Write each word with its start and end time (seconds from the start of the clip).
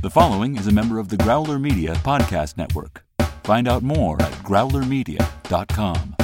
The 0.00 0.10
following 0.10 0.56
is 0.56 0.68
a 0.68 0.72
member 0.72 1.00
of 1.00 1.08
the 1.08 1.16
Growler 1.16 1.58
Media 1.58 1.92
Podcast 1.92 2.56
Network. 2.56 3.04
Find 3.42 3.66
out 3.66 3.82
more 3.82 4.22
at 4.22 4.30
growlermedia.com. 4.44 6.14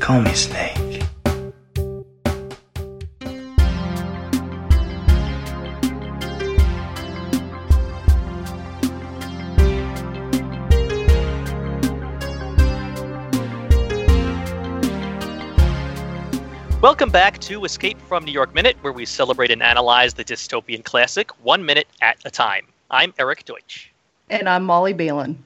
Call 0.00 0.22
me 0.22 0.32
Snake. 0.32 0.83
Welcome 16.84 17.08
back 17.08 17.38
to 17.38 17.64
Escape 17.64 17.98
from 17.98 18.26
New 18.26 18.30
York 18.30 18.54
Minute, 18.54 18.76
where 18.82 18.92
we 18.92 19.06
celebrate 19.06 19.50
and 19.50 19.62
analyze 19.62 20.12
the 20.12 20.22
dystopian 20.22 20.84
classic 20.84 21.30
one 21.42 21.64
minute 21.64 21.88
at 22.02 22.18
a 22.26 22.30
time. 22.30 22.66
I'm 22.90 23.14
Eric 23.18 23.46
Deutsch. 23.46 23.90
And 24.28 24.46
I'm 24.46 24.64
Molly 24.64 24.92
Balin. 24.92 25.42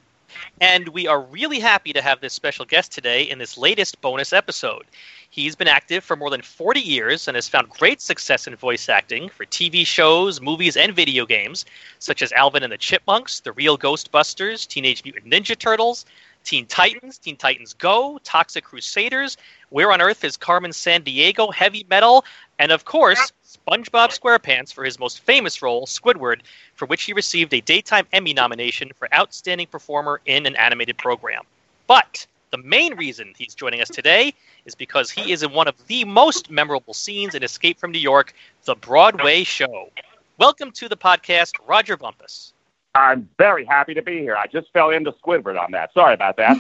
And 0.61 0.89
we 0.89 1.07
are 1.07 1.23
really 1.23 1.61
happy 1.61 1.93
to 1.93 2.03
have 2.03 2.21
this 2.21 2.33
special 2.33 2.65
guest 2.65 2.91
today 2.91 3.23
in 3.23 3.39
this 3.39 3.57
latest 3.57 4.01
bonus 4.01 4.33
episode. 4.33 4.87
He's 5.31 5.55
been 5.55 5.69
active 5.69 6.03
for 6.03 6.17
more 6.17 6.29
than 6.29 6.43
40 6.43 6.81
years 6.81 7.29
and 7.29 7.37
has 7.37 7.49
found 7.49 7.69
great 7.69 8.01
success 8.01 8.49
in 8.49 8.57
voice 8.57 8.89
acting 8.89 9.29
for 9.29 9.47
TV 9.47 9.87
shows, 9.87 10.41
movies, 10.41 10.77
and 10.77 10.93
video 10.93 11.25
games, 11.25 11.65
such 12.01 12.21
as 12.21 12.33
Alvin 12.33 12.65
and 12.65 12.73
the 12.73 12.79
Chipmunks, 12.79 13.39
The 13.39 13.53
Real 13.53 13.79
Ghostbusters, 13.79 14.67
Teenage 14.67 15.05
Mutant 15.05 15.33
Ninja 15.33 15.57
Turtles, 15.57 16.05
Teen 16.45 16.67
Titans, 16.67 17.19
Teen 17.19 17.37
Titans 17.37 17.75
Go, 17.75 18.19
Toxic 18.25 18.65
Crusaders, 18.65 19.37
Where 19.71 19.93
on 19.93 20.01
Earth 20.01 20.25
is 20.25 20.37
Carmen 20.37 20.71
Sandiego, 20.71 21.53
Heavy 21.53 21.87
Metal, 21.91 22.25
and 22.59 22.73
of 22.73 22.85
course, 22.85 23.33
SpongeBob 23.45 24.19
SquarePants 24.19 24.73
for 24.73 24.85
his 24.85 24.99
most 24.99 25.21
famous 25.21 25.63
role, 25.63 25.87
Squidward, 25.87 26.41
for 26.75 26.87
which 26.87 27.05
he 27.05 27.13
received 27.13 27.53
a 27.55 27.61
Daytime 27.61 28.07
Emmy 28.13 28.33
nomination 28.33 28.91
for 28.97 29.13
Outstanding 29.15 29.67
Performer 29.67 30.21
in 30.27 30.47
an 30.47 30.57
Animated 30.57 30.99
Program. 30.99 31.43
But 31.87 32.27
the 32.51 32.59
main 32.59 32.97
reason 32.97 33.35
he's 33.37 33.55
joining 33.55 33.81
us 33.81 33.89
today 33.89 34.33
is 34.65 34.75
because 34.75 35.11
he 35.11 35.33
is 35.33 35.43
in 35.43 35.53
one 35.53 35.69
of 35.69 35.87
the 35.87 36.05
most 36.05 36.51
memorable 36.51 36.95
scenes 36.95 37.35
in 37.35 37.43
Escape 37.43 37.79
from 37.79 37.93
New 37.93 37.99
York, 37.99 38.33
the 38.65 38.75
Broadway 38.75 39.45
show. 39.45 39.91
Welcome 40.39 40.73
to 40.73 40.89
the 40.89 40.97
podcast, 40.97 41.53
Rodger 41.67 41.97
Bumpass. 41.97 42.53
I'm 42.95 43.29
very 43.39 43.65
happy 43.65 43.95
to 43.95 44.03
be 44.03 44.19
here. 44.19 44.37
I 44.37 44.47
just 44.47 44.73
fell 44.73 44.91
into 44.91 45.13
Squidward 45.13 45.61
on 45.61 45.71
that. 45.73 45.93
Sorry 45.93 46.15
about 46.15 46.37
that. 46.37 46.57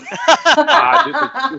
uh, 0.56 1.58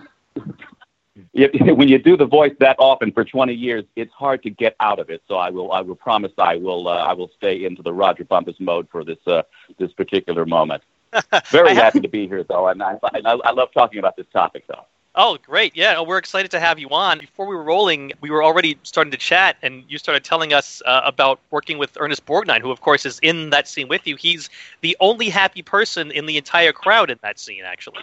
is, 1.33 1.61
when 1.75 1.87
you 1.87 1.99
do 1.99 2.15
the 2.17 2.25
voice 2.25 2.53
that 2.59 2.75
often 2.79 3.11
for 3.11 3.23
20 3.23 3.53
years, 3.53 3.83
it's 3.95 4.13
hard 4.13 4.43
to 4.43 4.49
get 4.49 4.75
out 4.79 4.99
of 4.99 5.09
it. 5.09 5.21
So 5.27 5.35
I 5.35 5.49
will, 5.49 5.71
I 5.71 5.81
will 5.81 5.95
promise 5.95 6.31
I 6.37 6.55
will, 6.55 6.87
uh, 6.87 6.97
I 6.97 7.13
will 7.13 7.29
stay 7.35 7.65
into 7.65 7.81
the 7.81 7.93
Rodger 7.93 8.25
Bumpass 8.25 8.59
mode 8.59 8.87
for 8.91 9.03
this, 9.03 9.19
uh, 9.27 9.43
this 9.77 9.91
particular 9.93 10.45
moment. 10.45 10.83
Very 11.47 11.73
happy 11.73 11.99
to 11.99 12.07
be 12.07 12.27
here, 12.27 12.43
though, 12.43 12.67
and 12.67 12.83
I, 12.83 12.99
I, 13.03 13.21
I 13.23 13.51
love 13.51 13.69
talking 13.73 13.99
about 13.99 14.15
this 14.15 14.27
topic, 14.31 14.65
though. 14.67 14.85
Oh, 15.21 15.37
great. 15.45 15.75
Yeah, 15.75 15.99
we're 15.99 16.17
excited 16.17 16.49
to 16.51 16.61
have 16.61 16.79
you 16.79 16.87
on. 16.91 17.19
Before 17.19 17.45
we 17.45 17.53
were 17.53 17.63
rolling, 17.63 18.13
we 18.21 18.29
were 18.29 18.41
already 18.41 18.77
starting 18.83 19.11
to 19.11 19.17
chat, 19.17 19.57
and 19.61 19.83
you 19.89 19.97
started 19.97 20.23
telling 20.23 20.53
us 20.53 20.81
uh, 20.85 21.01
about 21.03 21.41
working 21.51 21.77
with 21.77 21.97
Ernest 21.99 22.25
Borgnine, 22.25 22.61
who, 22.61 22.71
of 22.71 22.79
course, 22.79 23.05
is 23.05 23.19
in 23.19 23.49
that 23.49 23.67
scene 23.67 23.89
with 23.89 24.07
you. 24.07 24.15
He's 24.15 24.49
the 24.79 24.95
only 25.01 25.27
happy 25.27 25.61
person 25.61 26.09
in 26.11 26.25
the 26.25 26.37
entire 26.37 26.71
crowd 26.71 27.09
in 27.09 27.19
that 27.21 27.37
scene, 27.37 27.65
actually. 27.65 27.99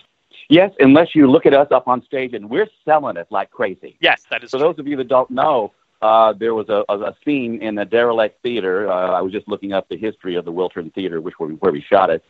Yes, 0.51 0.73
unless 0.79 1.15
you 1.15 1.27
look 1.27 1.47
at 1.47 1.55
us 1.55 1.69
up 1.71 1.89
on 1.89 2.05
stage, 2.05 2.35
and 2.35 2.51
we're 2.51 2.69
selling 2.85 3.17
it 3.17 3.29
like 3.31 3.51
crazy. 3.51 3.97
Yes, 3.99 4.25
that 4.29 4.45
is 4.45 4.51
For 4.51 4.59
true. 4.59 4.67
those 4.67 4.79
of 4.79 4.87
you 4.87 4.99
that 4.99 5.09
don't 5.09 5.31
know, 5.31 5.73
uh, 6.03 6.35
there 6.35 6.53
was 6.53 6.69
a, 6.69 6.85
a, 6.91 7.01
a 7.01 7.17
scene 7.25 7.63
in 7.63 7.77
the 7.77 7.87
Derelict 7.87 8.43
Theater. 8.43 8.91
Uh, 8.91 9.13
I 9.13 9.23
was 9.23 9.33
just 9.33 9.49
looking 9.49 9.73
up 9.73 9.89
the 9.89 9.97
history 9.97 10.35
of 10.35 10.45
the 10.45 10.53
Wiltern 10.53 10.93
Theater, 10.93 11.23
which 11.23 11.39
where 11.39 11.49
we, 11.49 11.55
where 11.55 11.73
we 11.73 11.81
shot 11.81 12.11
it, 12.11 12.23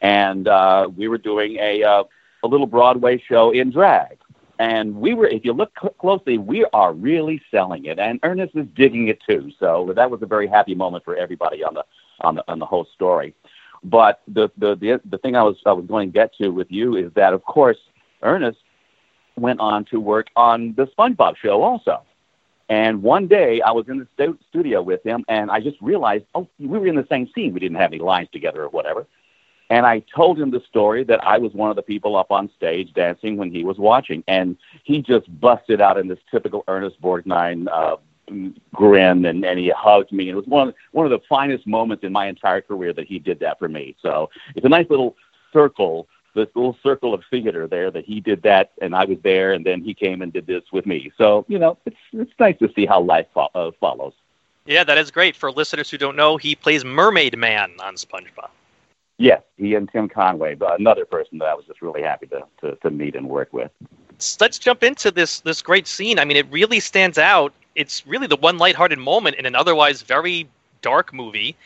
and 0.00 0.48
uh, 0.48 0.88
we 0.96 1.06
were 1.06 1.18
doing 1.18 1.56
a 1.60 1.84
uh, 1.84 2.02
a 2.44 2.46
little 2.46 2.66
Broadway 2.66 3.22
show 3.26 3.50
in 3.50 3.70
drag. 3.70 4.18
And 4.58 4.94
we 4.96 5.14
were, 5.14 5.26
if 5.26 5.44
you 5.44 5.52
look 5.52 5.72
cl- 5.80 5.94
closely, 5.94 6.38
we 6.38 6.64
are 6.72 6.92
really 6.92 7.42
selling 7.50 7.86
it, 7.86 7.98
and 7.98 8.20
Ernest 8.22 8.54
is 8.54 8.66
digging 8.74 9.08
it 9.08 9.18
too. 9.28 9.50
So 9.58 9.92
that 9.96 10.10
was 10.10 10.22
a 10.22 10.26
very 10.26 10.46
happy 10.46 10.74
moment 10.74 11.04
for 11.04 11.16
everybody 11.16 11.64
on 11.64 11.74
the 11.74 11.84
on 12.20 12.36
the 12.36 12.44
on 12.46 12.58
the 12.60 12.66
whole 12.66 12.86
story. 12.94 13.34
But 13.82 14.22
the 14.28 14.48
the 14.56 14.76
the, 14.76 15.00
the 15.10 15.18
thing 15.18 15.34
I 15.34 15.42
was 15.42 15.56
I 15.66 15.72
was 15.72 15.86
going 15.86 16.10
to 16.10 16.12
get 16.12 16.34
to 16.36 16.50
with 16.50 16.70
you 16.70 16.96
is 16.96 17.12
that 17.14 17.32
of 17.32 17.44
course 17.44 17.78
Ernest 18.22 18.58
went 19.36 19.58
on 19.58 19.84
to 19.86 19.98
work 19.98 20.28
on 20.36 20.74
the 20.76 20.86
SpongeBob 20.86 21.36
show 21.36 21.62
also. 21.62 22.02
And 22.68 23.02
one 23.02 23.26
day 23.26 23.60
I 23.60 23.72
was 23.72 23.88
in 23.88 23.98
the 23.98 24.06
stu- 24.14 24.38
studio 24.48 24.80
with 24.80 25.02
him, 25.02 25.24
and 25.28 25.50
I 25.50 25.60
just 25.60 25.76
realized, 25.82 26.24
oh, 26.34 26.48
we 26.58 26.66
were 26.78 26.86
in 26.86 26.94
the 26.94 27.06
same 27.10 27.28
scene. 27.34 27.52
We 27.52 27.60
didn't 27.60 27.76
have 27.76 27.92
any 27.92 28.00
lines 28.00 28.28
together 28.32 28.62
or 28.62 28.68
whatever. 28.70 29.06
And 29.70 29.86
I 29.86 30.00
told 30.14 30.38
him 30.38 30.50
the 30.50 30.62
story 30.68 31.04
that 31.04 31.24
I 31.24 31.38
was 31.38 31.52
one 31.52 31.70
of 31.70 31.76
the 31.76 31.82
people 31.82 32.16
up 32.16 32.30
on 32.30 32.50
stage 32.56 32.92
dancing 32.92 33.36
when 33.36 33.50
he 33.50 33.64
was 33.64 33.78
watching, 33.78 34.22
and 34.28 34.56
he 34.84 35.00
just 35.00 35.26
busted 35.40 35.80
out 35.80 35.98
in 35.98 36.08
this 36.08 36.18
typical 36.30 36.64
Ernest 36.68 37.00
Borgnine 37.00 37.66
uh, 37.68 37.96
grin, 38.74 39.24
and, 39.24 39.44
and 39.44 39.58
he 39.58 39.70
hugged 39.70 40.12
me. 40.12 40.28
It 40.28 40.34
was 40.34 40.46
one 40.46 40.68
of, 40.68 40.74
one 40.92 41.06
of 41.06 41.10
the 41.10 41.20
finest 41.28 41.66
moments 41.66 42.04
in 42.04 42.12
my 42.12 42.26
entire 42.26 42.60
career 42.60 42.92
that 42.92 43.06
he 43.06 43.18
did 43.18 43.40
that 43.40 43.58
for 43.58 43.68
me. 43.68 43.96
So 44.02 44.30
it's 44.54 44.66
a 44.66 44.68
nice 44.68 44.88
little 44.90 45.16
circle, 45.52 46.08
this 46.34 46.48
little 46.54 46.76
circle 46.82 47.14
of 47.14 47.22
theater 47.30 47.66
there 47.66 47.90
that 47.90 48.04
he 48.04 48.20
did 48.20 48.42
that, 48.42 48.72
and 48.82 48.94
I 48.94 49.04
was 49.04 49.18
there, 49.22 49.52
and 49.52 49.64
then 49.64 49.82
he 49.82 49.94
came 49.94 50.20
and 50.22 50.32
did 50.32 50.46
this 50.46 50.64
with 50.72 50.84
me. 50.84 51.12
So 51.16 51.44
you 51.48 51.58
know, 51.58 51.78
it's 51.86 51.96
it's 52.12 52.32
nice 52.38 52.58
to 52.58 52.70
see 52.74 52.86
how 52.86 53.00
life 53.00 53.26
fo- 53.32 53.50
uh, 53.54 53.70
follows. 53.80 54.12
Yeah, 54.66 54.84
that 54.84 54.98
is 54.98 55.10
great. 55.10 55.36
For 55.36 55.52
listeners 55.52 55.90
who 55.90 55.98
don't 55.98 56.16
know, 56.16 56.36
he 56.36 56.54
plays 56.54 56.84
Mermaid 56.84 57.36
Man 57.36 57.72
on 57.82 57.96
SpongeBob. 57.96 58.48
Yes, 59.18 59.42
he 59.56 59.74
and 59.74 59.90
Tim 59.90 60.08
Conway, 60.08 60.54
but 60.54 60.78
another 60.80 61.04
person 61.04 61.38
that 61.38 61.46
I 61.46 61.54
was 61.54 61.64
just 61.66 61.82
really 61.82 62.02
happy 62.02 62.26
to, 62.26 62.42
to, 62.60 62.76
to 62.76 62.90
meet 62.90 63.14
and 63.14 63.28
work 63.28 63.52
with. 63.52 63.70
Let's 64.40 64.58
jump 64.58 64.82
into 64.82 65.10
this 65.10 65.40
this 65.40 65.62
great 65.62 65.86
scene. 65.86 66.18
I 66.18 66.24
mean, 66.24 66.36
it 66.36 66.46
really 66.50 66.80
stands 66.80 67.18
out. 67.18 67.52
It's 67.74 68.06
really 68.06 68.26
the 68.26 68.36
one 68.36 68.58
lighthearted 68.58 68.98
moment 68.98 69.36
in 69.36 69.46
an 69.46 69.54
otherwise 69.54 70.02
very 70.02 70.48
dark 70.82 71.12
movie. 71.12 71.56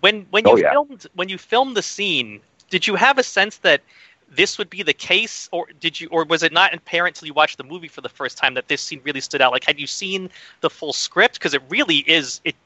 When 0.00 0.26
when 0.30 0.46
you 0.46 0.52
Oh, 0.52 0.56
yeah. 0.56 0.72
filmed 0.72 1.06
when 1.14 1.28
you 1.28 1.38
filmed 1.38 1.76
the 1.76 1.82
scene, 1.82 2.40
did 2.70 2.86
you 2.86 2.94
have 2.96 3.18
a 3.18 3.22
sense 3.22 3.58
that 3.58 3.82
this 4.28 4.58
would 4.58 4.70
be 4.70 4.82
the 4.82 4.94
case, 4.94 5.48
or 5.52 5.66
did 5.80 6.00
you, 6.00 6.08
or 6.10 6.24
was 6.24 6.42
it 6.42 6.52
not 6.52 6.72
apparent 6.74 7.14
till 7.16 7.26
you 7.26 7.34
watched 7.34 7.58
the 7.58 7.64
movie 7.64 7.88
for 7.88 8.00
the 8.00 8.08
first 8.08 8.38
time 8.38 8.54
that 8.54 8.68
this 8.68 8.80
scene 8.80 9.00
really 9.04 9.20
stood 9.20 9.42
out? 9.42 9.52
Like, 9.52 9.64
had 9.64 9.78
you 9.78 9.86
seen 9.86 10.30
the 10.62 10.70
full 10.70 10.92
script? 10.92 11.34
Because 11.34 11.54
it 11.54 11.62
really 11.68 11.98
is 11.98 12.40
it. 12.44 12.56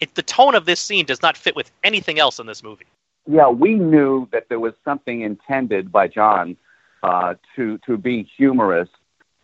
It, 0.00 0.14
the 0.14 0.22
tone 0.22 0.54
of 0.54 0.64
this 0.64 0.80
scene 0.80 1.04
does 1.06 1.22
not 1.22 1.36
fit 1.36 1.54
with 1.56 1.70
anything 1.84 2.18
else 2.18 2.38
in 2.38 2.46
this 2.46 2.62
movie. 2.62 2.86
Yeah, 3.30 3.48
we 3.48 3.74
knew 3.76 4.28
that 4.32 4.48
there 4.48 4.58
was 4.58 4.74
something 4.84 5.20
intended 5.20 5.92
by 5.92 6.08
John 6.08 6.56
uh, 7.04 7.34
to 7.54 7.78
to 7.86 7.96
be 7.96 8.24
humorous 8.36 8.88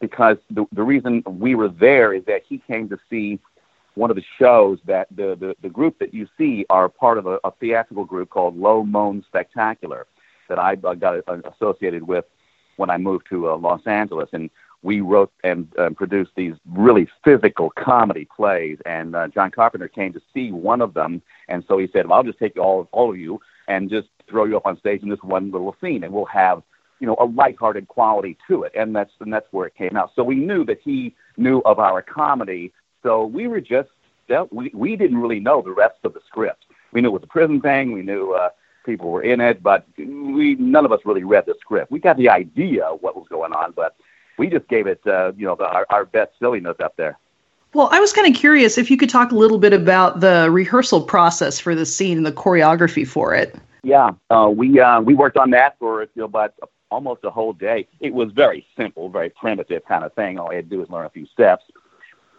because 0.00 0.38
the 0.50 0.66
the 0.72 0.82
reason 0.82 1.22
we 1.24 1.54
were 1.54 1.69
there 1.69 2.12
is 2.12 2.24
that 2.24 2.42
he 2.48 2.58
came 2.58 2.88
to 2.88 2.98
see 3.08 3.38
one 3.94 4.10
of 4.10 4.16
the 4.16 4.24
shows 4.41 4.80
that 4.86 5.06
the 5.14 5.36
the, 5.36 5.54
the 5.62 5.69
group 5.69 6.00
that 6.00 6.12
you 6.12 6.26
see 6.36 6.66
are 6.69 6.88
part 6.88 7.16
of 7.16 7.28
a, 7.28 7.38
a 7.44 7.52
theatrical 7.60 8.04
group 8.04 8.28
called 8.28 8.58
Low 8.58 8.82
Moan 8.82 9.24
Spectacular 9.28 10.08
that 10.48 10.58
I 10.58 10.76
uh, 10.82 10.94
got 10.94 11.20
uh, 11.28 11.38
associated 11.54 12.03
with 12.03 12.24
when 12.78 12.91
I 12.91 12.98
moved 12.98 13.28
to 13.30 13.50
uh, 13.50 13.56
Los 13.56 13.86
Angeles. 13.86 14.28
And 14.32 14.50
we 14.82 15.00
wrote 15.00 15.32
and 15.44 15.68
uh, 15.78 15.91
produced 15.91 16.32
these 16.36 16.54
really 16.68 17.08
physical 17.24 17.70
comedy 17.70 18.26
plays. 18.36 18.78
And 18.84 19.14
uh, 19.14 19.28
John 19.28 19.53
Carpenter 19.53 19.86
came 19.86 20.12
to 20.12 20.20
see 20.34 20.50
one 20.50 20.80
of 20.80 20.92
them. 20.92 21.22
And 21.48 21.64
so 21.68 21.78
he 21.78 21.88
said 21.92 22.08
well 22.08 22.18
I'll 22.18 22.24
just 22.24 22.41
take 22.41 22.56
all 22.56 22.88
all 22.91 23.10
of 23.12 23.16
you 23.16 23.41
and 23.69 23.91
just 23.91 24.09
throw 24.28 24.44
you 24.44 24.56
up 24.56 24.66
on 24.66 24.78
stage 24.78 25.03
in 25.03 25.09
this 25.09 25.22
one 25.22 25.50
little 25.50 25.77
scene, 25.81 26.04
and 26.04 26.12
we'll 26.12 26.25
have 26.27 26.62
you 27.00 27.06
know 27.06 27.16
a 27.21 27.25
lighthearted 27.25 27.88
quality 27.88 28.37
to 28.49 28.62
it, 28.62 28.72
and 28.75 28.94
that's 28.94 29.12
and 29.21 29.32
that's 29.32 29.47
where 29.50 29.66
it 29.66 29.75
came 29.75 29.97
out. 29.97 30.12
So 30.15 30.22
we 30.22 30.37
knew 30.37 30.65
that 30.65 30.81
he 30.82 31.15
knew 31.37 31.60
of 31.60 31.78
our 31.78 32.03
comedy, 32.03 32.72
so 33.03 33.27
we 33.27 33.47
were 33.49 33.60
just 33.60 33.88
we 34.51 34.71
we 34.74 34.97
didn't 34.97 35.18
really 35.18 35.41
know 35.41 35.63
the 35.63 35.72
rest 35.72 35.98
of 36.04 36.15
the 36.15 36.21
script. 36.27 36.65
We 36.92 37.01
knew 37.01 37.09
it 37.09 37.13
was 37.13 37.22
a 37.22 37.28
prison 37.28 37.60
thing, 37.60 37.92
we 37.92 38.03
knew 38.03 38.33
uh, 38.33 38.51
people 38.84 39.10
were 39.10 39.22
in 39.22 39.41
it, 39.41 39.63
but 39.63 39.86
we 39.98 40.57
none 40.59 40.84
of 40.84 40.92
us 40.92 41.01
really 41.04 41.24
read 41.24 41.45
the 41.47 41.54
script. 41.60 41.91
We 41.91 41.98
got 41.98 42.16
the 42.16 42.28
idea 42.28 42.84
of 42.84 43.03
what 43.03 43.16
was 43.16 43.27
going 43.28 43.53
on, 43.53 43.72
but 43.72 43.97
we 44.39 44.48
just 44.48 44.69
gave 44.69 44.86
it 44.86 45.01
uh, 45.07 45.33
you 45.36 45.47
know 45.47 45.57
the, 45.57 45.66
our, 45.66 45.86
our 45.91 46.04
best 46.04 46.33
silliness 46.39 46.77
up 46.83 46.97
there. 46.97 47.19
Well, 47.74 47.89
I 47.92 48.01
was 48.01 48.13
kind 48.13 48.27
of 48.27 48.39
curious 48.39 48.78
if 48.78 48.91
you 48.91 48.97
could 48.97 49.10
talk 49.10 49.33
a 49.33 49.34
little 49.34 49.59
bit 49.59 49.72
about 49.72 50.21
the 50.21 50.48
rehearsal 50.51 51.03
process 51.03 51.60
for 51.60 51.74
the 51.74 51.84
scene 51.84 52.16
and 52.16 52.27
the 52.27 52.33
choreography 52.33 53.07
for 53.07 53.34
it. 53.34 53.54
Yeah, 53.83 54.13
uh, 54.30 54.51
we 54.54 54.80
uh, 54.80 55.01
we 55.01 55.15
worked 55.15 55.36
on 55.36 55.51
that 55.51 55.78
for 55.78 56.03
you 56.03 56.09
know, 56.16 56.24
about 56.24 56.54
almost 56.91 57.24
a 57.24 57.30
whole 57.30 57.53
day. 57.53 57.86
It 58.01 58.13
was 58.13 58.33
very 58.33 58.66
simple, 58.77 59.09
very 59.09 59.30
primitive 59.30 59.84
kind 59.84 60.04
of 60.04 60.13
thing. 60.15 60.39
All 60.39 60.51
I 60.51 60.57
had 60.57 60.71
to 60.71 60.77
do 60.77 60.80
was 60.80 60.91
learn 60.91 61.07
a 61.07 61.10
few 61.10 61.27
steps. 61.27 61.65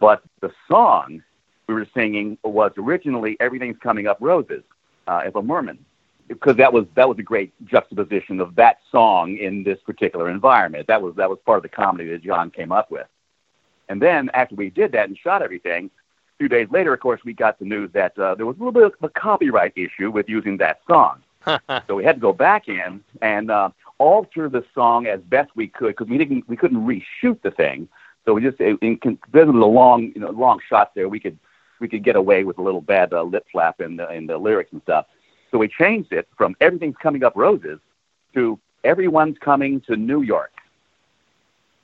But 0.00 0.22
the 0.40 0.50
song 0.68 1.22
we 1.66 1.74
were 1.74 1.86
singing 1.94 2.38
was 2.42 2.72
originally 2.76 3.36
"Everything's 3.40 3.78
Coming 3.78 4.06
Up 4.06 4.18
Roses" 4.20 4.62
uh, 5.06 5.22
Ethel 5.24 5.42
Merman, 5.42 5.78
because 6.26 6.56
that 6.56 6.72
was 6.72 6.86
that 6.94 7.08
was 7.08 7.18
a 7.18 7.22
great 7.22 7.52
juxtaposition 7.64 8.40
of 8.40 8.54
that 8.56 8.78
song 8.90 9.36
in 9.36 9.62
this 9.62 9.78
particular 9.86 10.30
environment. 10.30 10.86
That 10.86 11.00
was 11.00 11.14
that 11.16 11.30
was 11.30 11.38
part 11.46 11.58
of 11.58 11.62
the 11.62 11.68
comedy 11.68 12.10
that 12.10 12.22
John 12.22 12.50
came 12.50 12.72
up 12.72 12.90
with. 12.90 13.06
And 13.88 14.00
then 14.02 14.30
after 14.34 14.54
we 14.54 14.70
did 14.70 14.92
that 14.92 15.08
and 15.08 15.16
shot 15.16 15.42
everything, 15.42 15.86
a 15.86 16.36
few 16.38 16.48
days 16.48 16.68
later, 16.70 16.92
of 16.92 17.00
course, 17.00 17.20
we 17.24 17.32
got 17.32 17.58
the 17.58 17.64
news 17.64 17.90
that 17.92 18.18
uh, 18.18 18.34
there 18.34 18.46
was 18.46 18.56
a 18.56 18.58
little 18.58 18.72
bit 18.72 18.84
of 18.84 18.92
a 19.02 19.08
copyright 19.08 19.72
issue 19.76 20.10
with 20.10 20.28
using 20.28 20.56
that 20.58 20.80
song. 20.86 21.22
so 21.86 21.94
we 21.94 22.04
had 22.04 22.16
to 22.16 22.20
go 22.20 22.32
back 22.32 22.68
in 22.68 23.02
and 23.22 23.50
uh, 23.50 23.70
alter 23.98 24.48
the 24.48 24.64
song 24.74 25.06
as 25.06 25.20
best 25.20 25.50
we 25.54 25.66
could 25.66 25.88
because 25.96 26.08
we 26.08 26.18
didn't 26.18 26.48
we 26.48 26.56
couldn't 26.56 26.86
reshoot 26.86 27.40
the 27.42 27.50
thing. 27.50 27.88
So 28.24 28.34
we 28.34 28.42
just 28.42 28.60
in, 28.60 28.78
in 28.82 28.96
because 28.96 29.48
of 29.48 29.54
the 29.54 29.66
long 29.66 30.12
you 30.14 30.20
know 30.20 30.30
long 30.30 30.60
shots 30.68 30.90
there, 30.94 31.08
we 31.08 31.20
could 31.20 31.38
we 31.80 31.88
could 31.88 32.04
get 32.04 32.16
away 32.16 32.44
with 32.44 32.58
a 32.58 32.62
little 32.62 32.80
bad 32.80 33.12
uh, 33.12 33.22
lip 33.22 33.46
flap 33.50 33.80
in 33.80 33.96
the 33.96 34.10
in 34.12 34.26
the 34.26 34.36
lyrics 34.36 34.72
and 34.72 34.82
stuff. 34.82 35.06
So 35.50 35.58
we 35.58 35.68
changed 35.68 36.12
it 36.12 36.28
from 36.36 36.54
everything's 36.60 36.96
coming 37.02 37.24
up 37.24 37.32
roses 37.34 37.78
to 38.34 38.58
everyone's 38.84 39.38
coming 39.38 39.80
to 39.82 39.96
New 39.96 40.22
York. 40.22 40.52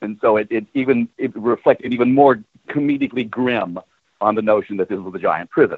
And 0.05 0.17
so 0.21 0.37
it, 0.37 0.47
it 0.49 0.65
even 0.73 1.09
it 1.17 1.35
reflected 1.35 1.93
even 1.93 2.13
more 2.13 2.41
comedically 2.69 3.29
grim 3.29 3.79
on 4.21 4.35
the 4.35 4.41
notion 4.41 4.77
that 4.77 4.87
this 4.89 4.99
was 4.99 5.13
a 5.15 5.19
giant 5.19 5.49
prison. 5.49 5.77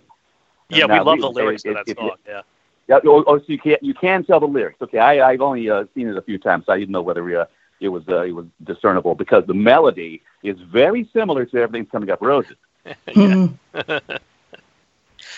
Yeah, 0.69 0.85
we 0.85 0.99
love 0.99 1.19
the 1.19 1.31
lyrics 1.31 1.63
it, 1.65 1.75
of 1.75 1.85
that 1.85 1.97
song. 1.97 2.11
yeah. 2.27 2.41
Yeah. 2.87 2.99
Oh, 3.05 3.23
oh, 3.27 3.39
so 3.39 3.45
you 3.47 3.57
can 3.57 3.77
you 3.81 3.93
can 3.93 4.23
tell 4.23 4.39
the 4.39 4.45
lyrics. 4.45 4.81
Okay, 4.81 4.99
I, 4.99 5.29
I've 5.29 5.41
only 5.41 5.69
uh, 5.69 5.85
seen 5.93 6.07
it 6.07 6.15
a 6.15 6.21
few 6.21 6.37
times. 6.37 6.65
So 6.65 6.73
I 6.73 6.79
didn't 6.79 6.91
know 6.91 7.01
whether 7.01 7.41
uh, 7.41 7.45
it 7.79 7.89
was 7.89 8.03
uh, 8.07 8.21
it 8.21 8.31
was 8.31 8.45
discernible 8.63 9.15
because 9.15 9.45
the 9.45 9.53
melody 9.53 10.21
is 10.43 10.57
very 10.59 11.09
similar 11.11 11.45
to 11.45 11.57
everything's 11.57 11.91
coming 11.91 12.09
up 12.09 12.21
roses. 12.21 12.55